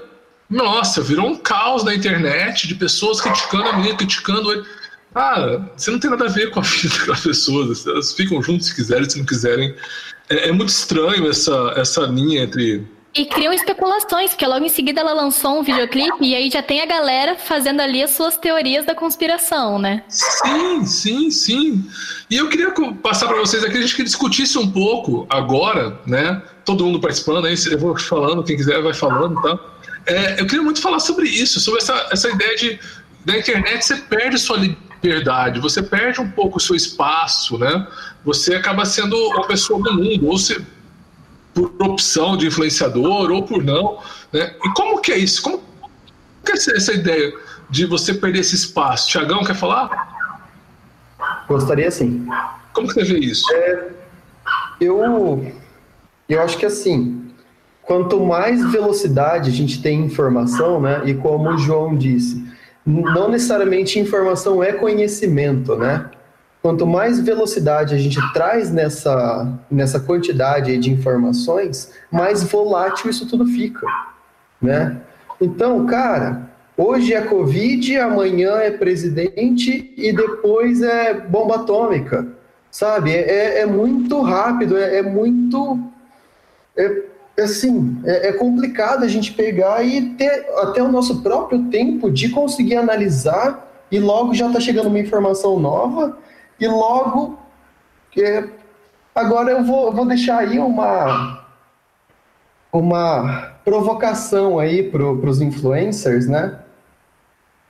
[0.48, 4.64] Nossa, virou um caos na internet de pessoas criticando a menina, criticando ele.
[5.14, 7.86] Ah, você não tem nada a ver com a vida daquelas pessoas.
[7.86, 9.74] Elas ficam juntas se quiserem, se não quiserem.
[10.28, 15.00] É, é muito estranho essa, essa linha entre e criam especulações, porque logo em seguida
[15.00, 18.84] ela lançou um videoclipe e aí já tem a galera fazendo ali as suas teorias
[18.84, 20.04] da conspiração, né?
[20.08, 21.90] Sim, sim, sim.
[22.30, 26.42] E eu queria passar para vocês aqui, a gente que discutisse um pouco agora, né?
[26.64, 29.58] Todo mundo participando aí, eu vou falando, quem quiser vai falando, tá?
[30.06, 32.78] É, eu queria muito falar sobre isso, sobre essa, essa ideia de
[33.24, 37.86] da internet você perde sua liberdade, você perde um pouco o seu espaço, né?
[38.24, 40.64] Você acaba sendo uma pessoa do mundo, ou se
[41.56, 43.98] por opção de influenciador ou por não.
[44.30, 44.54] Né?
[44.62, 45.42] E como que é isso?
[45.42, 45.62] Como
[46.44, 47.32] que é essa ideia
[47.70, 49.08] de você perder esse espaço?
[49.08, 50.14] Tiagão, quer falar?
[51.48, 52.28] Gostaria sim.
[52.74, 53.50] Como que você vê isso?
[53.54, 53.88] É,
[54.78, 55.50] eu,
[56.28, 57.30] eu acho que assim,
[57.80, 61.00] quanto mais velocidade a gente tem informação, né?
[61.06, 62.44] E como o João disse,
[62.84, 66.10] não necessariamente informação é conhecimento, né?
[66.66, 73.46] Quanto mais velocidade a gente traz nessa, nessa quantidade de informações, mais volátil isso tudo
[73.46, 73.86] fica,
[74.60, 75.00] né?
[75.40, 82.26] Então, cara, hoje é Covid, amanhã é presidente e depois é bomba atômica,
[82.68, 83.14] sabe?
[83.14, 85.78] É, é, é muito rápido, é, é muito...
[86.76, 87.02] É,
[87.44, 92.28] assim, é, é, complicado a gente pegar e ter até o nosso próprio tempo de
[92.30, 96.25] conseguir analisar e logo já está chegando uma informação nova
[96.58, 97.38] e logo,
[98.16, 98.48] é,
[99.14, 101.44] agora eu vou, vou deixar aí uma,
[102.72, 106.58] uma provocação aí para os influencers, né?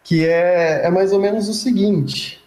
[0.04, 2.44] Que é, é mais ou menos o seguinte.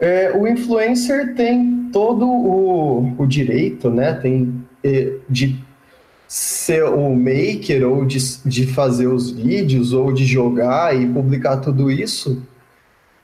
[0.00, 4.14] É, o influencer tem todo o, o direito, né?
[4.14, 5.62] Tem é, de
[6.26, 11.90] ser o maker ou de, de fazer os vídeos ou de jogar e publicar tudo
[11.90, 12.42] isso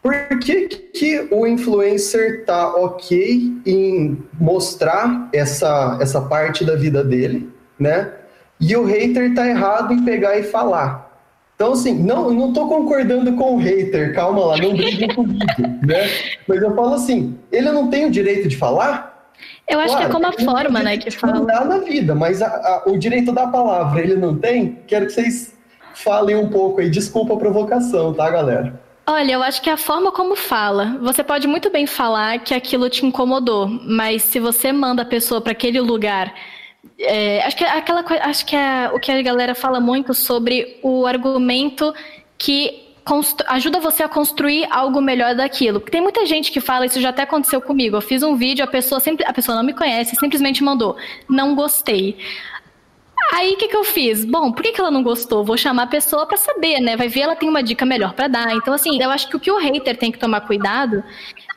[0.05, 7.49] por que, que o influencer tá ok em mostrar essa, essa parte da vida dele,
[7.79, 8.13] né?
[8.61, 11.11] E o hater tá errado em pegar e falar.
[11.55, 15.47] Então, assim, não, não tô concordando com o hater, calma lá, não briguem comigo,
[15.83, 16.07] né?
[16.47, 19.33] Mas eu falo assim, ele não tem o direito de falar?
[19.67, 21.33] Eu acho claro, que é como a forma, né, que fala.
[21.33, 24.81] Não dá na vida, mas a, a, o direito da palavra ele não tem?
[24.87, 25.55] Quero que vocês
[25.95, 26.91] falem um pouco aí.
[26.91, 28.84] Desculpa a provocação, tá, galera?
[29.07, 30.97] Olha, eu acho que a forma como fala.
[31.01, 35.41] Você pode muito bem falar que aquilo te incomodou, mas se você manda a pessoa
[35.41, 36.35] para aquele lugar.
[36.99, 41.07] É, acho que, aquela, acho que é o que a galera fala muito sobre o
[41.07, 41.93] argumento
[42.39, 42.85] que
[43.49, 45.81] ajuda você a construir algo melhor daquilo.
[45.81, 47.97] Porque tem muita gente que fala, isso já até aconteceu comigo.
[47.97, 50.97] Eu fiz um vídeo, a pessoa sempre, a pessoa não me conhece, simplesmente mandou,
[51.29, 52.17] não gostei.
[53.33, 54.25] Aí o que, que eu fiz?
[54.25, 55.45] Bom, por que, que ela não gostou?
[55.45, 56.97] Vou chamar a pessoa para saber, né?
[56.97, 58.55] Vai ver ela tem uma dica melhor para dar.
[58.55, 61.03] Então, assim, eu acho que o que o hater tem que tomar cuidado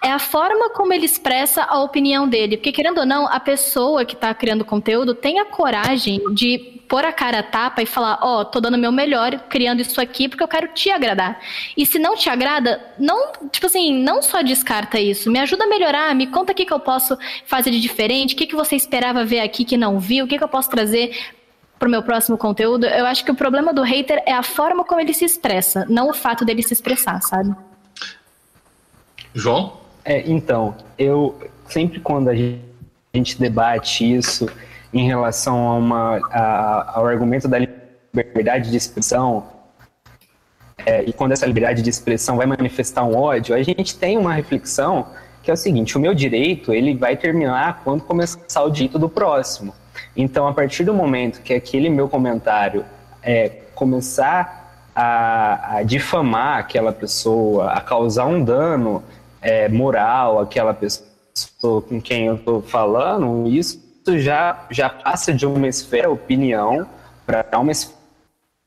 [0.04, 2.58] é a forma como ele expressa a opinião dele.
[2.58, 7.04] Porque, querendo ou não, a pessoa que está criando conteúdo tem a coragem de pôr
[7.04, 10.28] a cara a tapa e falar: Ó, oh, tô dando meu melhor criando isso aqui
[10.28, 11.40] porque eu quero te agradar.
[11.76, 15.68] E se não te agrada, não, tipo assim, não só descarta isso, me ajuda a
[15.68, 18.76] melhorar, me conta o que, que eu posso fazer de diferente, o que, que você
[18.76, 21.12] esperava ver aqui que não viu, o que, que eu posso trazer
[21.78, 24.84] para o meu próximo conteúdo, eu acho que o problema do hater é a forma
[24.84, 27.56] como ele se expressa, não o fato dele se expressar, sabe?
[29.34, 29.78] João?
[30.04, 31.38] É, então, eu
[31.68, 34.50] sempre quando a gente debate isso
[34.94, 39.46] em relação a uma, a, ao argumento da liberdade de expressão,
[40.86, 44.34] é, e quando essa liberdade de expressão vai manifestar um ódio, a gente tem uma
[44.34, 45.06] reflexão
[45.44, 49.10] que é o seguinte: o meu direito ele vai terminar quando começar o direito do
[49.10, 49.74] próximo.
[50.18, 52.84] Então, a partir do momento que aquele meu comentário
[53.22, 59.04] é, começar a, a difamar aquela pessoa, a causar um dano
[59.40, 63.80] é, moral àquela pessoa com quem eu estou falando, isso
[64.18, 66.88] já, já passa de uma esfera opinião
[67.26, 67.72] para uma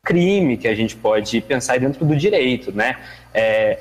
[0.04, 2.96] crime que a gente pode pensar dentro do direito, né?
[3.34, 3.78] É,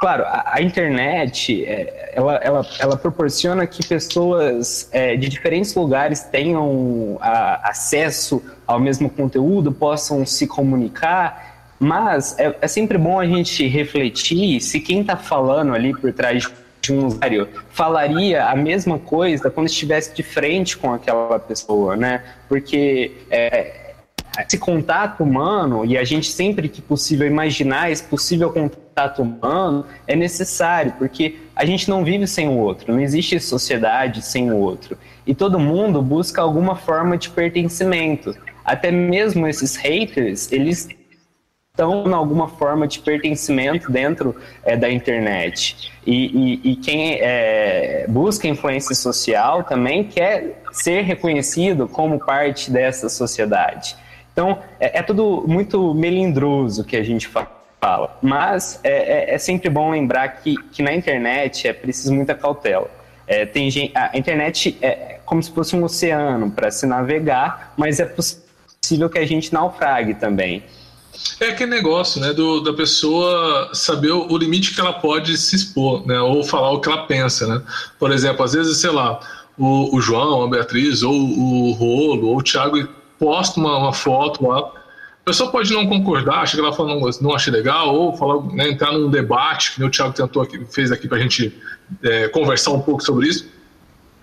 [0.00, 6.22] Claro, a, a internet, é, ela, ela, ela proporciona que pessoas é, de diferentes lugares
[6.22, 13.26] tenham a, acesso ao mesmo conteúdo, possam se comunicar, mas é, é sempre bom a
[13.26, 16.50] gente refletir se quem está falando ali por trás
[16.90, 22.24] um usuário falaria a mesma coisa quando estivesse de frente com aquela pessoa, né?
[22.48, 23.79] Porque é,
[24.38, 30.14] esse contato humano, e a gente sempre que possível imaginar esse possível contato humano, é
[30.14, 34.96] necessário, porque a gente não vive sem o outro, não existe sociedade sem o outro.
[35.26, 38.34] E todo mundo busca alguma forma de pertencimento.
[38.64, 40.88] Até mesmo esses haters, eles
[41.70, 45.92] estão em alguma forma de pertencimento dentro é, da internet.
[46.06, 53.08] E, e, e quem é, busca influência social também quer ser reconhecido como parte dessa
[53.08, 53.96] sociedade.
[54.32, 58.18] Então, é, é tudo muito melindroso que a gente fala.
[58.22, 62.90] Mas é, é, é sempre bom lembrar que, que na internet é preciso muita cautela.
[63.26, 68.00] É, tem gente, a internet é como se fosse um oceano para se navegar, mas
[68.00, 70.64] é possível que a gente naufrague também.
[71.38, 76.06] É aquele negócio, né, do, da pessoa saber o, limite que ela pode se expor,
[76.06, 77.62] né, ou falar o que ela pensa, né.
[77.98, 79.20] Por exemplo, às vezes, sei lá,
[79.56, 82.76] o, o João, a Beatriz, ou o Rolo, ou o Thiago
[83.20, 87.34] posta uma, uma foto lá, a pessoa pode não concordar, chega lá falando não, não
[87.34, 91.06] achei legal, ou falar, né, entrar num debate, que o Thiago tentou aqui, fez aqui
[91.06, 91.54] para a gente
[92.02, 93.46] é, conversar um pouco sobre isso,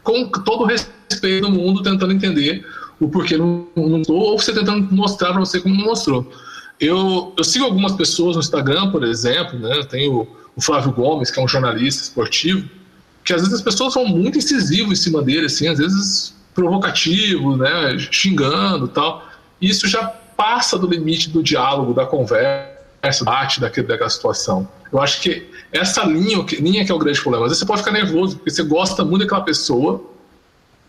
[0.03, 2.65] com todo o respeito do mundo, tentando entender
[2.99, 3.67] o porquê não
[4.07, 6.31] ou você tentando mostrar para você como não mostrou.
[6.79, 9.83] Eu, eu sigo algumas pessoas no Instagram, por exemplo, né?
[9.83, 12.67] Tem o, o Flávio Gomes, que é um jornalista esportivo,
[13.23, 17.55] que às vezes as pessoas são muito incisivas em cima dele, assim, às vezes provocativo,
[17.55, 17.95] né?
[18.11, 19.23] Xingando tal.
[19.61, 24.67] Isso já passa do limite do diálogo, da conversa, bate daquele, daquela situação.
[24.91, 27.45] Eu acho que essa linha, linha que é o grande problema.
[27.45, 30.03] Às vezes você pode ficar nervoso, porque você gosta muito daquela pessoa,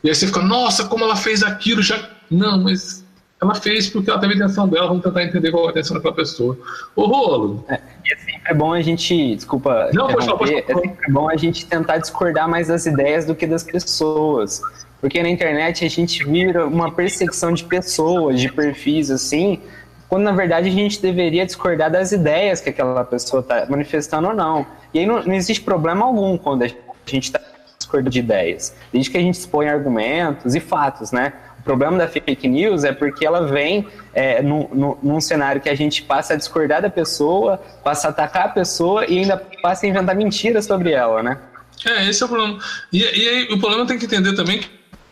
[0.03, 2.09] e aí você fica, nossa, como ela fez aquilo, já.
[2.31, 3.05] Não, mas
[3.41, 5.97] ela fez porque ela teve a intenção dela, vamos tentar entender qual é a intenção
[5.97, 6.59] daquela pessoa.
[6.97, 7.65] O rolo.
[7.69, 10.81] É, e é sempre bom a gente, desculpa, Não, pode falar, pode falar.
[10.81, 14.61] é sempre bom a gente tentar discordar mais das ideias do que das pessoas.
[15.01, 19.61] Porque na internet a gente vira uma perseguição de pessoas, de perfis assim,
[20.09, 24.35] quando na verdade a gente deveria discordar das ideias que aquela pessoa está manifestando ou
[24.35, 24.67] não.
[24.93, 27.41] E aí não, não existe problema algum quando a gente está
[27.79, 31.33] discordando de ideias, desde que a gente expõe argumentos e fatos, né?
[31.65, 35.75] Problema da fake news é porque ela vem é, no, no, num cenário que a
[35.75, 39.89] gente passa a discordar da pessoa, passa a atacar a pessoa e ainda passa a
[39.89, 41.39] inventar mentiras sobre ela, né?
[41.87, 42.59] É, esse é o problema.
[42.93, 44.61] E, e aí o problema tem que entender também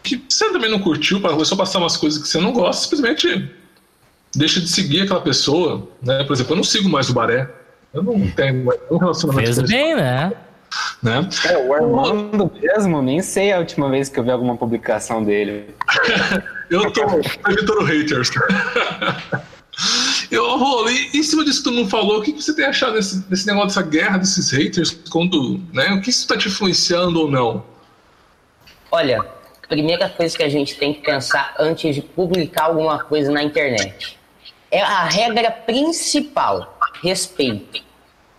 [0.02, 3.50] que você também não curtiu, para só passar umas coisas que você não gosta, simplesmente
[4.34, 6.22] deixa de seguir aquela pessoa, né?
[6.24, 7.48] Por exemplo, eu não sigo mais o Baré.
[7.92, 9.54] Eu não tenho um relacionamento.
[9.54, 10.32] Fez bem, né?
[11.02, 11.28] Né?
[11.48, 15.74] É, o Armando mesmo, nem sei a última vez que eu vi alguma publicação dele.
[16.70, 17.02] eu tô
[17.48, 18.30] evitando haters.
[20.30, 22.94] Eu, Rolo, e em cima disso que tu não falou, o que você tem achado
[22.94, 24.90] desse, desse negócio dessa guerra desses haters?
[25.10, 27.62] Quando, né, o que isso está te influenciando ou não?
[28.90, 33.30] Olha, a primeira coisa que a gente tem que pensar antes de publicar alguma coisa
[33.30, 34.18] na internet
[34.70, 37.84] é a regra principal: respeito.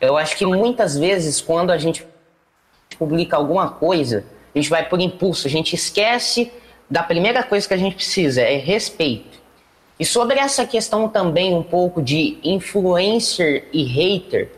[0.01, 2.05] Eu acho que muitas vezes, quando a gente
[2.97, 6.51] publica alguma coisa, a gente vai por impulso, a gente esquece
[6.89, 9.37] da primeira coisa que a gente precisa, é respeito.
[9.99, 14.51] E sobre essa questão também um pouco de influencer e hater,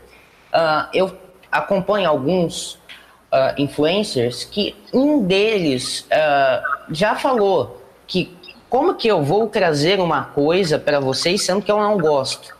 [0.52, 1.10] uh, eu
[1.50, 8.36] acompanho alguns uh, influencers que um deles uh, já falou que
[8.68, 12.54] como que eu vou trazer uma coisa para vocês sendo que eu não gosto.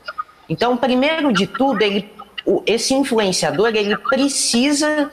[0.49, 2.11] Então, primeiro de tudo, ele,
[2.67, 5.09] esse influenciador ele precisa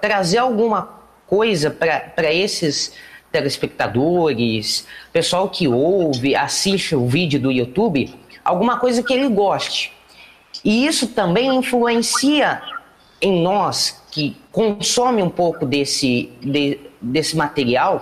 [0.00, 2.92] trazer alguma coisa para esses
[3.30, 8.12] telespectadores, pessoal que ouve, assiste o vídeo do YouTube,
[8.44, 9.92] alguma coisa que ele goste.
[10.64, 12.60] E isso também influencia
[13.20, 18.00] em nós que consome um pouco desse, de, desse material,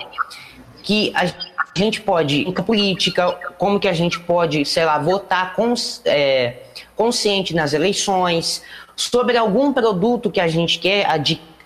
[0.82, 1.30] que a
[1.76, 6.62] gente pode, em política, como que a gente pode, sei lá, votar cons, é,
[6.96, 8.62] consciente nas eleições,
[8.96, 11.57] sobre algum produto que a gente quer adquirir.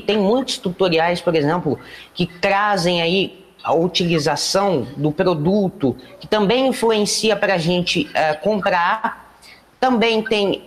[0.00, 1.78] Tem muitos tutoriais, por exemplo,
[2.14, 9.36] que trazem aí a utilização do produto, que também influencia para a gente uh, comprar.
[9.78, 10.62] Também tem,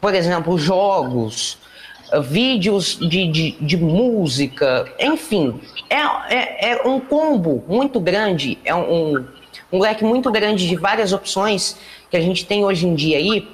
[0.00, 1.58] por exemplo, jogos,
[2.22, 5.60] vídeos de, de, de, música, enfim,
[5.90, 9.26] é, é, é, um combo muito grande, é um,
[9.70, 11.76] um leque muito grande de várias opções
[12.10, 13.46] que a gente tem hoje em dia aí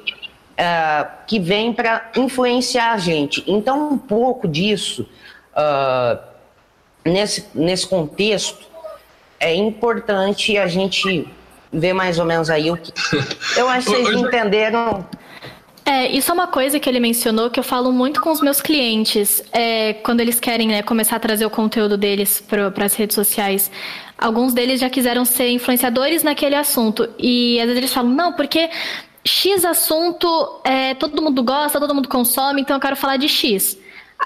[0.55, 3.45] uh, que vem para influenciar a gente.
[3.47, 5.09] Então, um pouco disso,
[5.53, 6.19] uh,
[7.05, 8.67] nesse, nesse contexto,
[9.39, 11.29] é importante a gente
[11.73, 12.93] ver mais ou menos aí o que.
[13.59, 15.07] Eu acho que vocês entenderam.
[15.87, 18.59] É, isso é uma coisa que ele mencionou que eu falo muito com os meus
[18.59, 23.15] clientes é, quando eles querem né, começar a trazer o conteúdo deles para as redes
[23.15, 23.71] sociais.
[24.17, 28.71] Alguns deles já quiseram ser influenciadores naquele assunto e às vezes eles falam não porque
[29.25, 33.79] X assunto é, todo mundo gosta, todo mundo consome, então eu quero falar de X.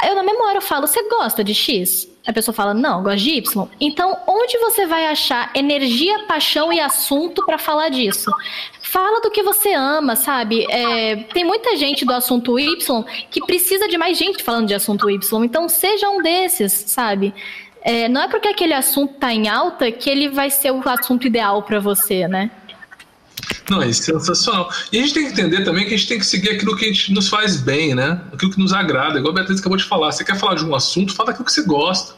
[0.05, 2.09] Eu na memória eu falo você gosta de X?
[2.26, 3.68] A pessoa fala não, gosto de Y.
[3.80, 8.30] Então onde você vai achar energia, paixão e assunto para falar disso?
[8.82, 10.66] Fala do que você ama, sabe?
[10.70, 15.11] É, tem muita gente do assunto Y que precisa de mais gente falando de assunto
[15.11, 15.44] Y.
[15.44, 17.34] Então, seja um desses, sabe?
[17.82, 21.26] É, não é porque aquele assunto tá em alta que ele vai ser o assunto
[21.26, 22.51] ideal para você, né?
[23.70, 24.70] Não, é sensacional.
[24.92, 26.84] E a gente tem que entender também que a gente tem que seguir aquilo que
[26.84, 28.20] a gente nos faz bem, né?
[28.32, 29.18] Aquilo que nos agrada.
[29.18, 30.12] Igual a Beatriz acabou de falar.
[30.12, 32.14] Você quer falar de um assunto, fala daquilo que você gosta.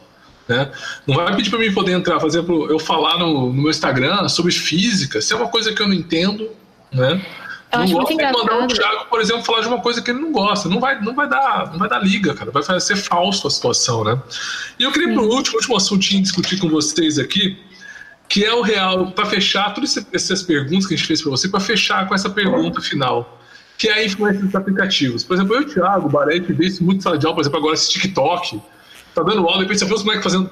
[0.49, 0.71] Né?
[1.07, 4.29] Não vai pedir para mim poder entrar, por exemplo, eu falar no, no, meu Instagram
[4.29, 6.51] sobre física, se é uma coisa que eu não entendo,
[6.93, 7.25] né?
[7.73, 10.19] Eu não gosto de mandar o Thiago, por exemplo, falar de uma coisa que ele
[10.19, 10.69] não gosta.
[10.69, 12.51] Não vai, não vai, dar, não vai dar liga, cara.
[12.51, 14.21] Vai ser falso a situação, né?
[14.77, 17.57] E eu queria, por último, último assuntinho discutir com vocês aqui,
[18.31, 21.49] que é o real, para fechar todas essas perguntas que a gente fez para você,
[21.49, 23.41] para fechar com essa pergunta final,
[23.77, 25.25] que é a influência dos aplicativos.
[25.25, 27.91] Por exemplo, eu Thiago, Barete, vê isso muito sala de aula, por exemplo, agora esse
[27.91, 28.63] TikTok
[29.17, 30.49] tá dando aula, e você vê os moleques fazendo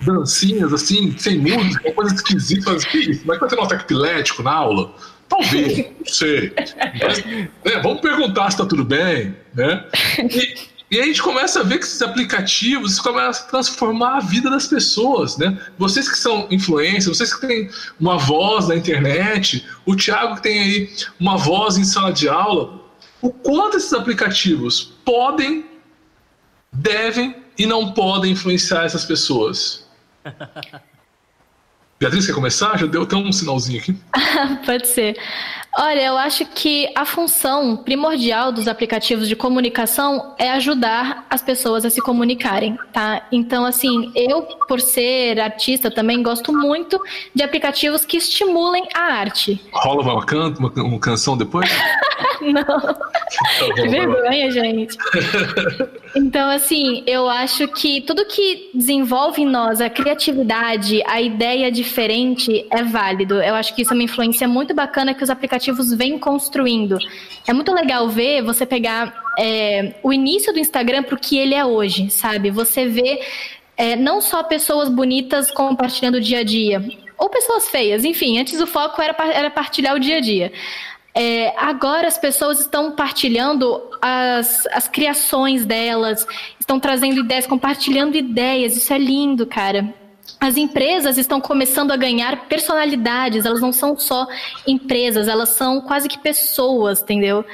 [0.00, 2.72] dancinhas assim, sem música, uma coisa esquisita.
[2.72, 3.22] Mas, que isso?
[3.24, 4.92] Mas vai ter um ataque epilético na aula?
[5.28, 6.52] Talvez, não sei.
[7.00, 9.84] Mas, né, vamos perguntar se tá tudo bem, né?
[10.18, 14.20] E, e aí a gente começa a ver que esses aplicativos começam a transformar a
[14.20, 15.56] vida das pessoas, né?
[15.78, 20.60] Vocês que são influencers, vocês que têm uma voz na internet, o Thiago que tem
[20.60, 22.80] aí uma voz em sala de aula,
[23.22, 25.64] o quanto esses aplicativos podem,
[26.72, 29.86] devem e não podem influenciar essas pessoas.
[32.00, 32.78] Beatriz, quer começar?
[32.78, 33.94] Já deu até um sinalzinho aqui.
[34.64, 35.16] Pode ser.
[35.78, 41.84] Olha, eu acho que a função primordial dos aplicativos de comunicação é ajudar as pessoas
[41.84, 43.22] a se comunicarem, tá?
[43.30, 47.00] Então, assim, eu, por ser artista, também gosto muito
[47.32, 49.60] de aplicativos que estimulem a arte.
[49.72, 51.70] Rola uma, can uma, uma canção depois?
[52.40, 52.64] Não.
[52.64, 54.96] Tá que vergonha, gente.
[56.16, 62.66] Então, assim, eu acho que tudo que desenvolve em nós a criatividade, a ideia diferente
[62.70, 63.40] é válido.
[63.40, 65.59] Eu acho que isso é uma influência muito bacana que os aplicativos
[65.96, 66.98] vêm construindo.
[67.46, 71.54] É muito legal ver você pegar é, o início do Instagram para o que ele
[71.54, 72.50] é hoje, sabe?
[72.50, 73.20] Você vê
[73.76, 76.82] é, não só pessoas bonitas compartilhando o dia a dia,
[77.18, 80.52] ou pessoas feias, enfim, antes o foco era, era partilhar o dia a dia.
[81.14, 86.26] É, agora as pessoas estão partilhando as, as criações delas,
[86.58, 88.76] estão trazendo ideias, compartilhando ideias.
[88.76, 89.92] Isso é lindo, cara.
[90.40, 94.26] As empresas estão começando a ganhar personalidades, elas não são só
[94.66, 97.44] empresas, elas são quase que pessoas, entendeu?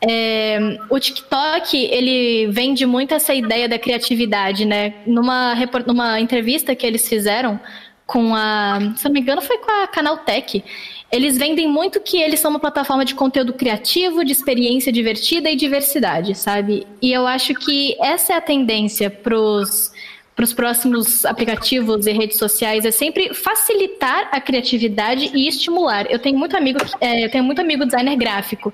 [0.00, 4.94] É, o TikTok, ele vende muito essa ideia da criatividade, né?
[5.04, 7.58] Numa, numa entrevista que eles fizeram
[8.06, 10.64] com a, se não me engano, foi com a Canaltech,
[11.12, 15.56] eles vendem muito que eles são uma plataforma de conteúdo criativo, de experiência divertida e
[15.56, 16.86] diversidade, sabe?
[17.02, 19.92] E eu acho que essa é a tendência para os
[20.52, 26.06] próximos aplicativos e redes sociais é sempre facilitar a criatividade e estimular.
[26.10, 28.72] Eu tenho muito amigo, é, eu tenho muito amigo designer gráfico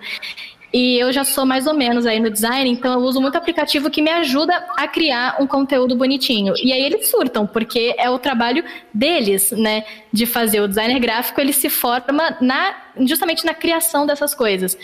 [0.74, 3.88] e eu já sou mais ou menos aí no design, então eu uso muito aplicativo
[3.88, 6.52] que me ajuda a criar um conteúdo bonitinho.
[6.60, 9.84] E aí eles surtam, porque é o trabalho deles, né?
[10.12, 12.74] De fazer o designer gráfico, ele se forma na,
[13.06, 14.76] justamente na criação dessas coisas.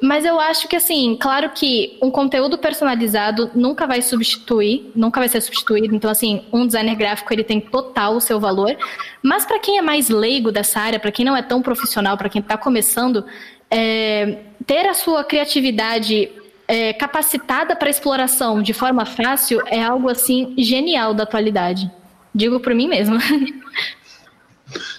[0.00, 5.28] Mas eu acho que, assim, claro que um conteúdo personalizado nunca vai substituir, nunca vai
[5.28, 5.94] ser substituído.
[5.94, 8.76] Então, assim, um designer gráfico ele tem total o seu valor.
[9.22, 12.28] Mas para quem é mais leigo dessa área, para quem não é tão profissional, para
[12.28, 13.24] quem está começando,
[13.70, 16.30] é, ter a sua criatividade
[16.68, 21.90] é, capacitada para exploração de forma fácil é algo assim genial da atualidade.
[22.34, 23.18] Digo por mim mesmo.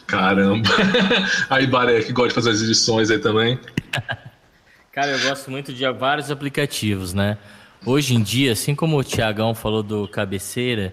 [0.07, 0.67] Caramba.
[1.51, 3.59] Aí, Baré, que gosta de fazer as edições aí também.
[4.97, 7.37] Cara, eu gosto muito de vários aplicativos, né?
[7.85, 10.91] Hoje em dia, assim como o Tiagão falou do Cabeceira,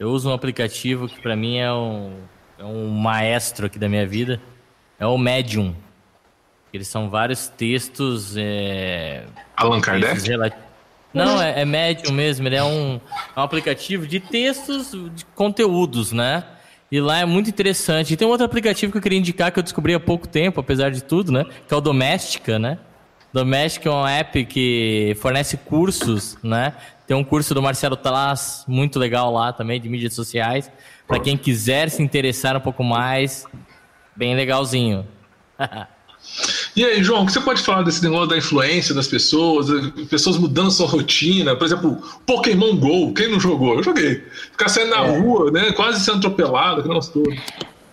[0.00, 2.12] eu uso um aplicativo que para mim é um,
[2.58, 4.40] é um maestro aqui da minha vida.
[4.98, 5.76] É o Medium.
[6.74, 8.36] Eles são vários textos.
[8.36, 9.26] É,
[9.56, 10.28] Allan Kardec?
[11.14, 12.48] Não, é, é Medium mesmo.
[12.48, 13.00] Ele é um,
[13.36, 16.42] é um aplicativo de textos, de conteúdos, né?
[16.90, 18.12] E lá é muito interessante.
[18.12, 20.58] E tem um outro aplicativo que eu queria indicar que eu descobri há pouco tempo,
[20.58, 21.46] apesar de tudo, né?
[21.68, 22.78] Que é o Doméstica, né?
[23.36, 26.72] Doméstica é um app que fornece cursos, né?
[27.06, 30.70] Tem um curso do Marcelo Talas muito legal lá também, de mídias sociais.
[31.06, 33.44] Para quem quiser se interessar um pouco mais,
[34.16, 35.06] bem legalzinho.
[36.74, 39.68] E aí, João, o que você pode falar desse negócio da influência das pessoas,
[40.10, 41.54] pessoas mudando sua rotina?
[41.54, 43.76] Por exemplo, Pokémon GO, quem não jogou?
[43.76, 44.24] Eu joguei.
[44.50, 45.18] Ficar saindo na é.
[45.18, 45.72] rua, né?
[45.72, 47.38] Quase sendo atropelado, que nós todos.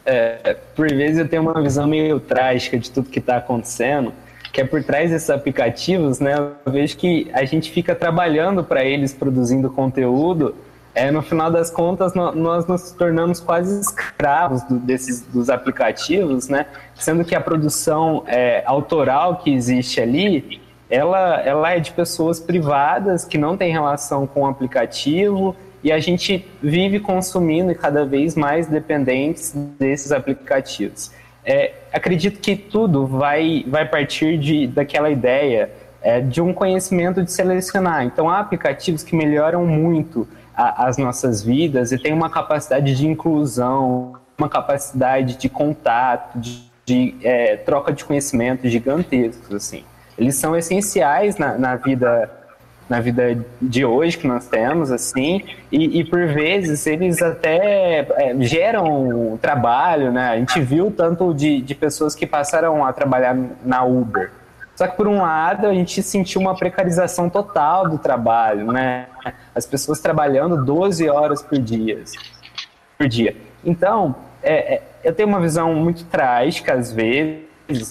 [0.03, 4.11] É, por vezes eu tenho uma visão meio trágica de tudo que está acontecendo,
[4.54, 6.36] que é por trás desses aplicativos, né?
[6.64, 10.56] Eu vejo que a gente fica trabalhando para eles, produzindo conteúdo,
[10.95, 16.68] é, no final das contas, nós nos tornamos quase escravos do, desses, dos aplicativos, né?
[16.93, 23.26] Sendo que a produção é, autoral que existe ali, ela, ela é de pessoas privadas
[23.26, 28.36] que não têm relação com o aplicativo e a gente vive consumindo e cada vez
[28.36, 31.12] mais dependentes desses aplicativos.
[31.45, 35.69] É, acredito que tudo vai, vai partir de, daquela ideia
[36.01, 38.03] é, de um conhecimento de selecionar.
[38.05, 43.07] Então, há aplicativos que melhoram muito a, as nossas vidas e tem uma capacidade de
[43.07, 49.83] inclusão, uma capacidade de contato, de, de é, troca de conhecimento gigantescos, assim.
[50.17, 52.29] Eles são essenciais na, na vida
[52.93, 55.41] na vida de hoje que nós temos, assim,
[55.71, 60.29] e, e por vezes eles até é, geram trabalho, né?
[60.29, 63.35] A gente viu tanto de, de pessoas que passaram a trabalhar
[63.65, 64.29] na Uber,
[64.75, 69.07] só que, por um lado, a gente sentiu uma precarização total do trabalho, né?
[69.55, 72.03] As pessoas trabalhando 12 horas por dia.
[72.95, 73.35] Por dia.
[73.65, 77.41] Então, é, é, eu tenho uma visão muito trágica, às vezes,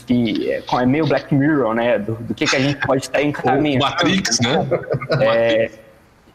[0.07, 1.99] que é, é meio Black Mirror, né?
[1.99, 3.85] Do, do que, que a gente pode estar encaminhando.
[3.85, 4.69] Matrix, né?
[5.21, 5.71] É,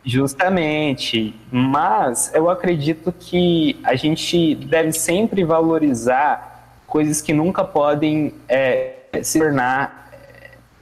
[0.04, 1.36] justamente.
[1.52, 9.39] Mas eu acredito que a gente deve sempre valorizar coisas que nunca podem é, se
[9.39, 10.10] tornar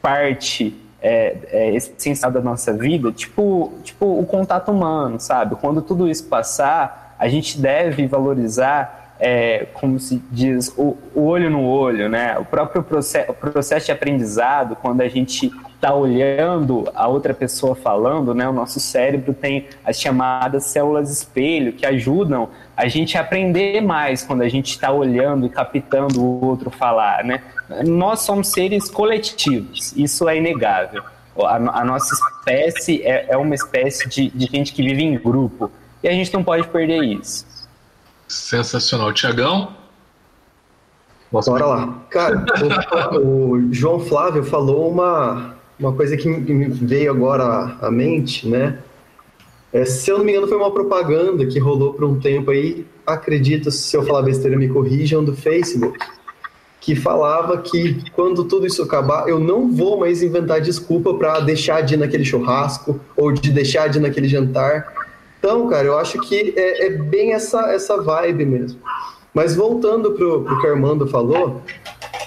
[0.01, 5.55] parte é, é, essencial da nossa vida, tipo, tipo o contato humano, sabe?
[5.55, 11.49] Quando tudo isso passar, a gente deve valorizar, é, como se diz, o, o, olho
[11.49, 12.38] no olho, né?
[12.38, 17.76] O próprio processo, o processo de aprendizado, quando a gente está olhando a outra pessoa
[17.76, 18.47] falando, né?
[18.47, 24.22] O nosso cérebro tem as chamadas células espelho que ajudam a gente a aprender mais
[24.22, 27.41] quando a gente está olhando e captando o outro falar, né?
[27.86, 31.03] Nós somos seres coletivos, isso é inegável.
[31.39, 35.72] A, a nossa espécie é, é uma espécie de, de, gente que vive em grupo
[36.01, 37.45] e a gente não pode perder isso.
[38.28, 39.76] Sensacional, Tiagão.
[41.32, 42.05] Bora lá.
[42.09, 42.45] Cara,
[43.19, 48.80] o, o, João Flávio falou uma, uma coisa que me veio agora à mente, né?
[49.73, 52.86] É, se eu não me engano, foi uma propaganda que rolou por um tempo aí.
[53.05, 55.99] Acredito, se eu falar besteira, me corrijam, do Facebook
[56.86, 61.82] que falava que quando tudo isso acabar, eu não vou mais inventar desculpa para deixar
[61.82, 64.93] de ir naquele churrasco ou de deixar de ir naquele jantar.
[65.46, 68.80] Então, cara, eu acho que é, é bem essa, essa vibe mesmo.
[69.32, 71.62] Mas voltando pro, pro que o Armando falou,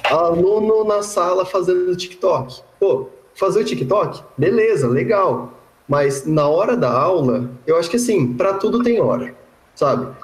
[0.09, 2.62] aluno na sala fazendo TikTok.
[2.79, 4.23] Pô, fazer o TikTok?
[4.37, 5.53] Beleza, legal.
[5.89, 9.35] Mas na hora da aula, eu acho que assim, para tudo tem hora,
[9.75, 10.14] sabe?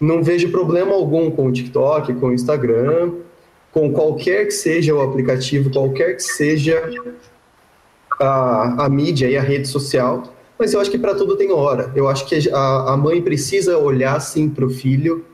[0.00, 3.14] Não vejo problema algum com o TikTok, com o Instagram
[3.72, 6.88] com qualquer que seja o aplicativo, qualquer que seja
[8.20, 11.92] a, a mídia e a rede social, mas eu acho que para tudo tem hora.
[11.94, 15.24] Eu acho que a, a mãe precisa olhar sim para o filho,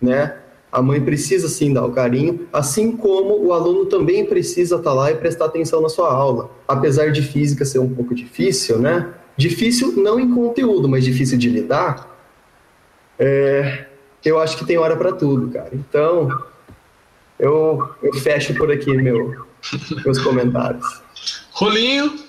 [0.00, 0.36] né?
[0.70, 4.94] A mãe precisa sim dar o carinho, assim como o aluno também precisa estar tá
[4.94, 6.50] lá e prestar atenção na sua aula.
[6.66, 9.14] Apesar de física ser um pouco difícil, né?
[9.36, 12.12] Difícil não em conteúdo, mas difícil de lidar.
[13.16, 13.86] É,
[14.24, 15.70] eu acho que tem hora para tudo, cara.
[15.72, 16.28] Então,
[17.38, 19.46] eu, eu fecho por aqui meu,
[20.04, 21.02] meus comentários.
[21.52, 22.23] Rolinho?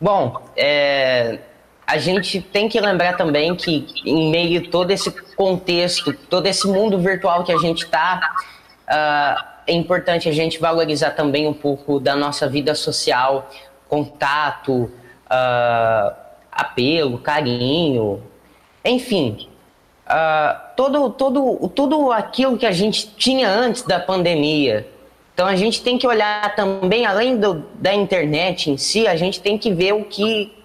[0.00, 1.38] Bom, é,
[1.86, 6.66] a gente tem que lembrar também que, em meio a todo esse contexto, todo esse
[6.66, 11.52] mundo virtual que a gente está, uh, ah, é importante a gente valorizar também um
[11.52, 13.50] pouco da nossa vida social,
[13.88, 16.14] contato, uh,
[16.50, 18.22] apelo, carinho,
[18.84, 19.48] enfim,
[20.06, 24.86] uh, todo, todo, tudo aquilo que a gente tinha antes da pandemia.
[25.34, 29.40] Então a gente tem que olhar também, além do, da internet em si, a gente
[29.40, 30.56] tem que ver o que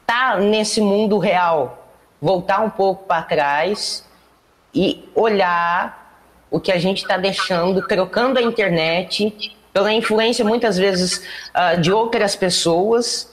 [0.00, 1.88] está nesse mundo real.
[2.20, 4.04] Voltar um pouco para trás
[4.74, 6.20] e olhar
[6.50, 11.24] o que a gente está deixando, trocando a internet pela influência muitas vezes
[11.54, 13.30] uh, de outras pessoas.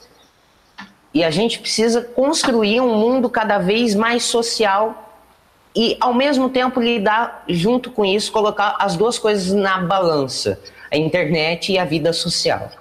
[1.12, 5.03] E a gente precisa construir um mundo cada vez mais social
[5.76, 10.60] e ao mesmo tempo lidar junto com isso, colocar as duas coisas na balança,
[10.92, 12.72] a internet e a vida social.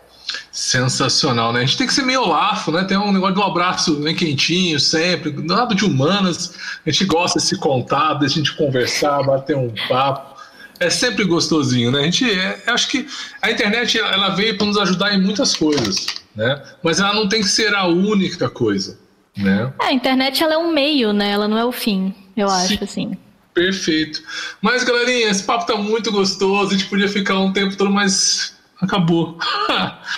[0.51, 1.61] Sensacional, né?
[1.61, 2.85] A gente tem que ser meio lafo, né?
[2.85, 6.55] Tem um negócio de um abraço bem quentinho sempre, nada de humanas.
[6.87, 10.41] A gente gosta de se contar, de a gente conversar, bater um papo.
[10.79, 12.01] é sempre gostosinho, né?
[12.01, 13.07] A gente, é, acho que
[13.41, 16.63] a internet ela veio para nos ajudar em muitas coisas, né?
[16.83, 18.99] Mas ela não tem que ser a única coisa,
[19.37, 19.73] né?
[19.81, 21.31] É, a internet ela é um meio, né?
[21.31, 22.75] Ela não é o fim, eu Sim.
[22.75, 23.17] acho, assim.
[23.55, 24.23] Perfeito.
[24.61, 26.71] Mas, galerinha, esse papo tá muito gostoso.
[26.71, 29.39] A gente podia ficar um tempo todo, mas acabou.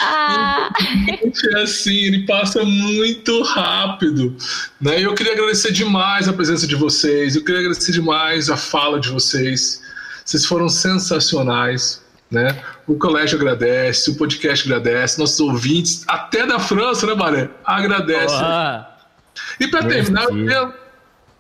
[0.01, 0.71] Ah.
[1.53, 4.37] é assim, ele passa muito rápido.
[4.81, 5.01] Né?
[5.01, 8.99] E eu queria agradecer demais a presença de vocês, eu queria agradecer demais a fala
[8.99, 9.83] de vocês.
[10.25, 12.03] Vocês foram sensacionais.
[12.31, 12.59] Né?
[12.87, 17.51] O colégio agradece, o podcast agradece, nossos ouvintes, até da França, né, Baré?
[17.65, 18.35] Agradece.
[19.61, 20.75] E para terminar, eu queria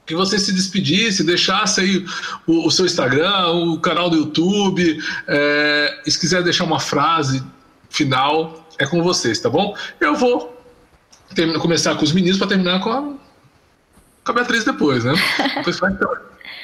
[0.07, 2.05] que você se despedisse, deixasse aí
[2.47, 7.43] o, o seu Instagram, o canal do YouTube, é, e se quiser deixar uma frase
[7.89, 9.77] final, é com vocês, tá bom?
[10.01, 10.61] Eu vou
[11.35, 15.15] terminar, começar com os meninos para terminar com a, com a Beatriz depois, né?
[15.57, 15.95] Depois faz,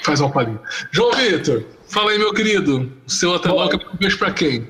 [0.02, 0.60] faz uma palhinha.
[0.90, 4.68] João Vitor, fala aí, meu querido, o seu até logo, um beijo para quem?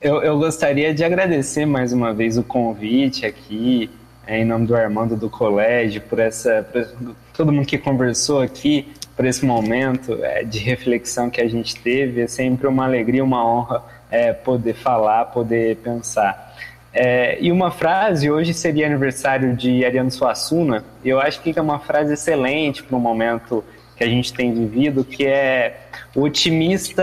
[0.00, 3.90] Eu, eu gostaria de agradecer mais uma vez o convite aqui,
[4.36, 6.66] em nome do Armando do colégio, por essa.
[6.70, 6.86] Por
[7.32, 12.20] todo mundo que conversou aqui, por esse momento é, de reflexão que a gente teve.
[12.20, 16.56] É sempre uma alegria, uma honra é, poder falar, poder pensar.
[16.92, 21.78] É, e uma frase, hoje seria aniversário de Ariano Suassuna, eu acho que é uma
[21.78, 23.62] frase excelente para o momento
[23.96, 25.80] que a gente tem vivido, que é
[26.14, 27.02] o otimista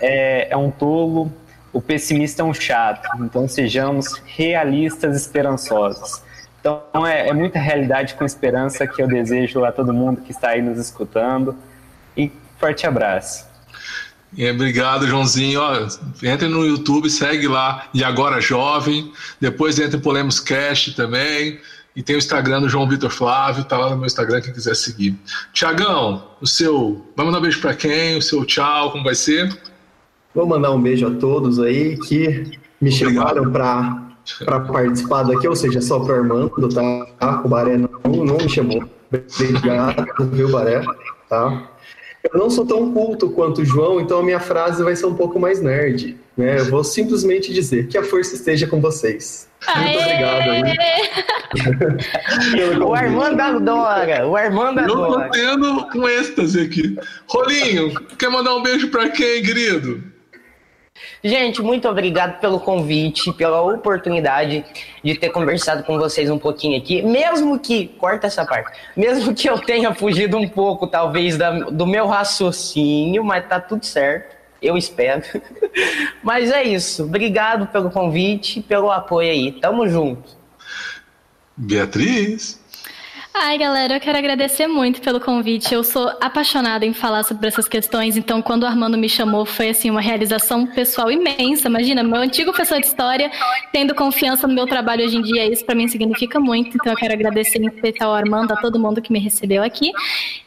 [0.00, 1.30] é, é um tolo,
[1.72, 3.08] o pessimista é um chato.
[3.20, 6.22] Então sejamos realistas esperançosos.
[6.66, 10.50] Então é, é, muita realidade com esperança que eu desejo a todo mundo que está
[10.50, 11.54] aí nos escutando.
[12.16, 13.46] E forte abraço.
[14.36, 15.60] É, obrigado, Joãozinho.
[15.60, 15.86] Ó,
[16.24, 17.86] entre no YouTube, segue lá.
[17.94, 19.12] E Agora Jovem.
[19.40, 21.60] Depois entra em Polemos Cast também.
[21.94, 23.62] E tem o Instagram do João Vitor Flávio.
[23.62, 25.14] Tá lá no meu Instagram, quem quiser seguir.
[25.52, 27.06] Tiagão, o seu.
[27.14, 28.16] Vai mandar um beijo para quem?
[28.16, 29.56] O seu tchau, como vai ser?
[30.34, 33.14] Vou mandar um beijo a todos aí que me Obrigado.
[33.14, 34.05] chamaram para
[34.44, 37.42] para participar daqui, ou seja, só para o Armando, tá?
[37.44, 38.84] O Baré não, não me chamou.
[39.12, 40.82] Obrigado, viu, Baré?
[41.28, 41.70] Tá?
[42.32, 45.14] Eu não sou tão culto quanto o João, então a minha frase vai ser um
[45.14, 46.16] pouco mais nerd.
[46.36, 46.58] Né?
[46.58, 49.48] Eu vou simplesmente dizer que a força esteja com vocês.
[49.76, 50.62] Muito obrigado aí.
[52.82, 55.26] o Armando adora, o Armando adora.
[55.26, 56.96] Eu tô tendo um êxtase aqui.
[57.28, 60.02] Rolinho, quer mandar um beijo para quem, querido?
[61.22, 64.64] Gente, muito obrigado pelo convite, pela oportunidade
[65.02, 67.02] de ter conversado com vocês um pouquinho aqui.
[67.02, 71.86] Mesmo que, corta essa parte, mesmo que eu tenha fugido um pouco, talvez, da, do
[71.86, 75.22] meu raciocínio, mas tá tudo certo, eu espero.
[76.22, 77.04] mas é isso.
[77.04, 79.52] Obrigado pelo convite, pelo apoio aí.
[79.52, 80.36] Tamo junto.
[81.56, 82.60] Beatriz.
[83.38, 85.74] Ai, galera, eu quero agradecer muito pelo convite.
[85.74, 89.68] Eu sou apaixonada em falar sobre essas questões, então quando o Armando me chamou foi
[89.68, 91.68] assim uma realização pessoal imensa.
[91.68, 93.30] Imagina, meu antigo professor de história
[93.70, 96.78] tendo confiança no meu trabalho hoje em dia, isso para mim significa muito.
[96.78, 99.92] Então eu quero agradecer em especial ao Armando, a todo mundo que me recebeu aqui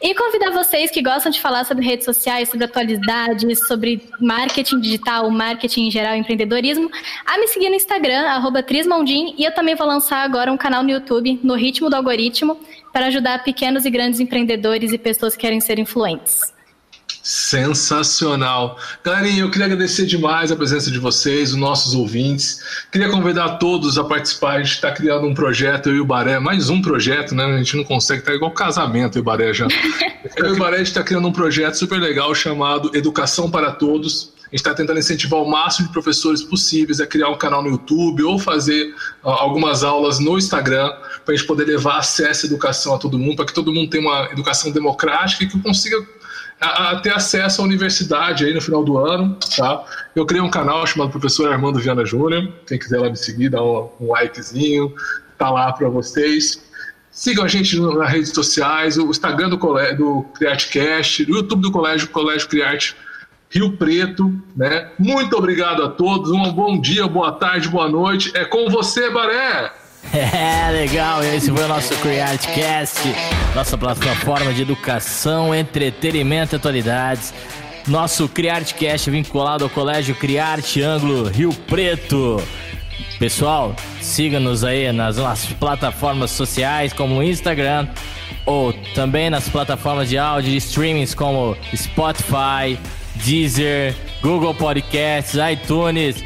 [0.02, 5.30] e convidar vocês que gostam de falar sobre redes sociais, sobre atualidades, sobre marketing digital,
[5.30, 6.90] marketing em geral, empreendedorismo,
[7.24, 8.24] a me seguir no Instagram
[8.66, 12.58] @trismondin e eu também vou lançar agora um canal no YouTube, no Ritmo do Algoritmo
[12.92, 16.40] para ajudar pequenos e grandes empreendedores e pessoas que querem ser influentes.
[17.22, 18.78] Sensacional.
[19.04, 22.86] Galerinha, eu queria agradecer demais a presença de vocês, os nossos ouvintes.
[22.90, 24.54] Queria convidar todos a participar.
[24.54, 27.44] A gente está criando um projeto, eu e o Baré, mais um projeto, né?
[27.44, 29.68] A gente não consegue, tá igual casamento, eu e o Baré já.
[30.36, 33.70] eu e o Baré, a gente está criando um projeto super legal chamado Educação para
[33.70, 34.32] Todos.
[34.50, 37.70] A gente está tentando incentivar o máximo de professores possíveis a criar um canal no
[37.70, 38.92] YouTube ou fazer
[39.22, 40.90] uh, algumas aulas no Instagram
[41.24, 43.88] para a gente poder levar acesso à educação a todo mundo, para que todo mundo
[43.88, 46.04] tenha uma educação democrática e que consiga
[46.60, 49.84] a, a, ter acesso à universidade aí no final do ano, tá?
[50.16, 52.52] Eu criei um canal chamado Professor Armando Viana Júnior.
[52.66, 54.92] Quem quiser lá me seguir, dá um, um likezinho,
[55.38, 56.60] tá lá para vocês.
[57.12, 61.70] Sigam a gente nas redes sociais, o Instagram do, colégio, do CriarteCast, o YouTube do
[61.70, 62.96] Colégio, Colégio Criarte
[63.50, 64.90] Rio Preto, né?
[64.96, 68.30] Muito obrigado a todos, um bom dia, boa tarde, boa noite.
[68.36, 69.72] É com você, Baré!
[70.14, 73.14] É, legal, esse foi o nosso CreateCast,
[73.54, 77.34] nossa plataforma de educação, entretenimento e atualidades.
[77.86, 82.42] Nosso CreateCast vinculado ao Colégio Criarte Ângulo Rio Preto.
[83.18, 87.86] Pessoal, siga-nos aí nas nossas plataformas sociais como o Instagram
[88.46, 92.78] ou também nas plataformas de áudio e streamings como Spotify,
[93.24, 96.22] Deezer, Google Podcasts, iTunes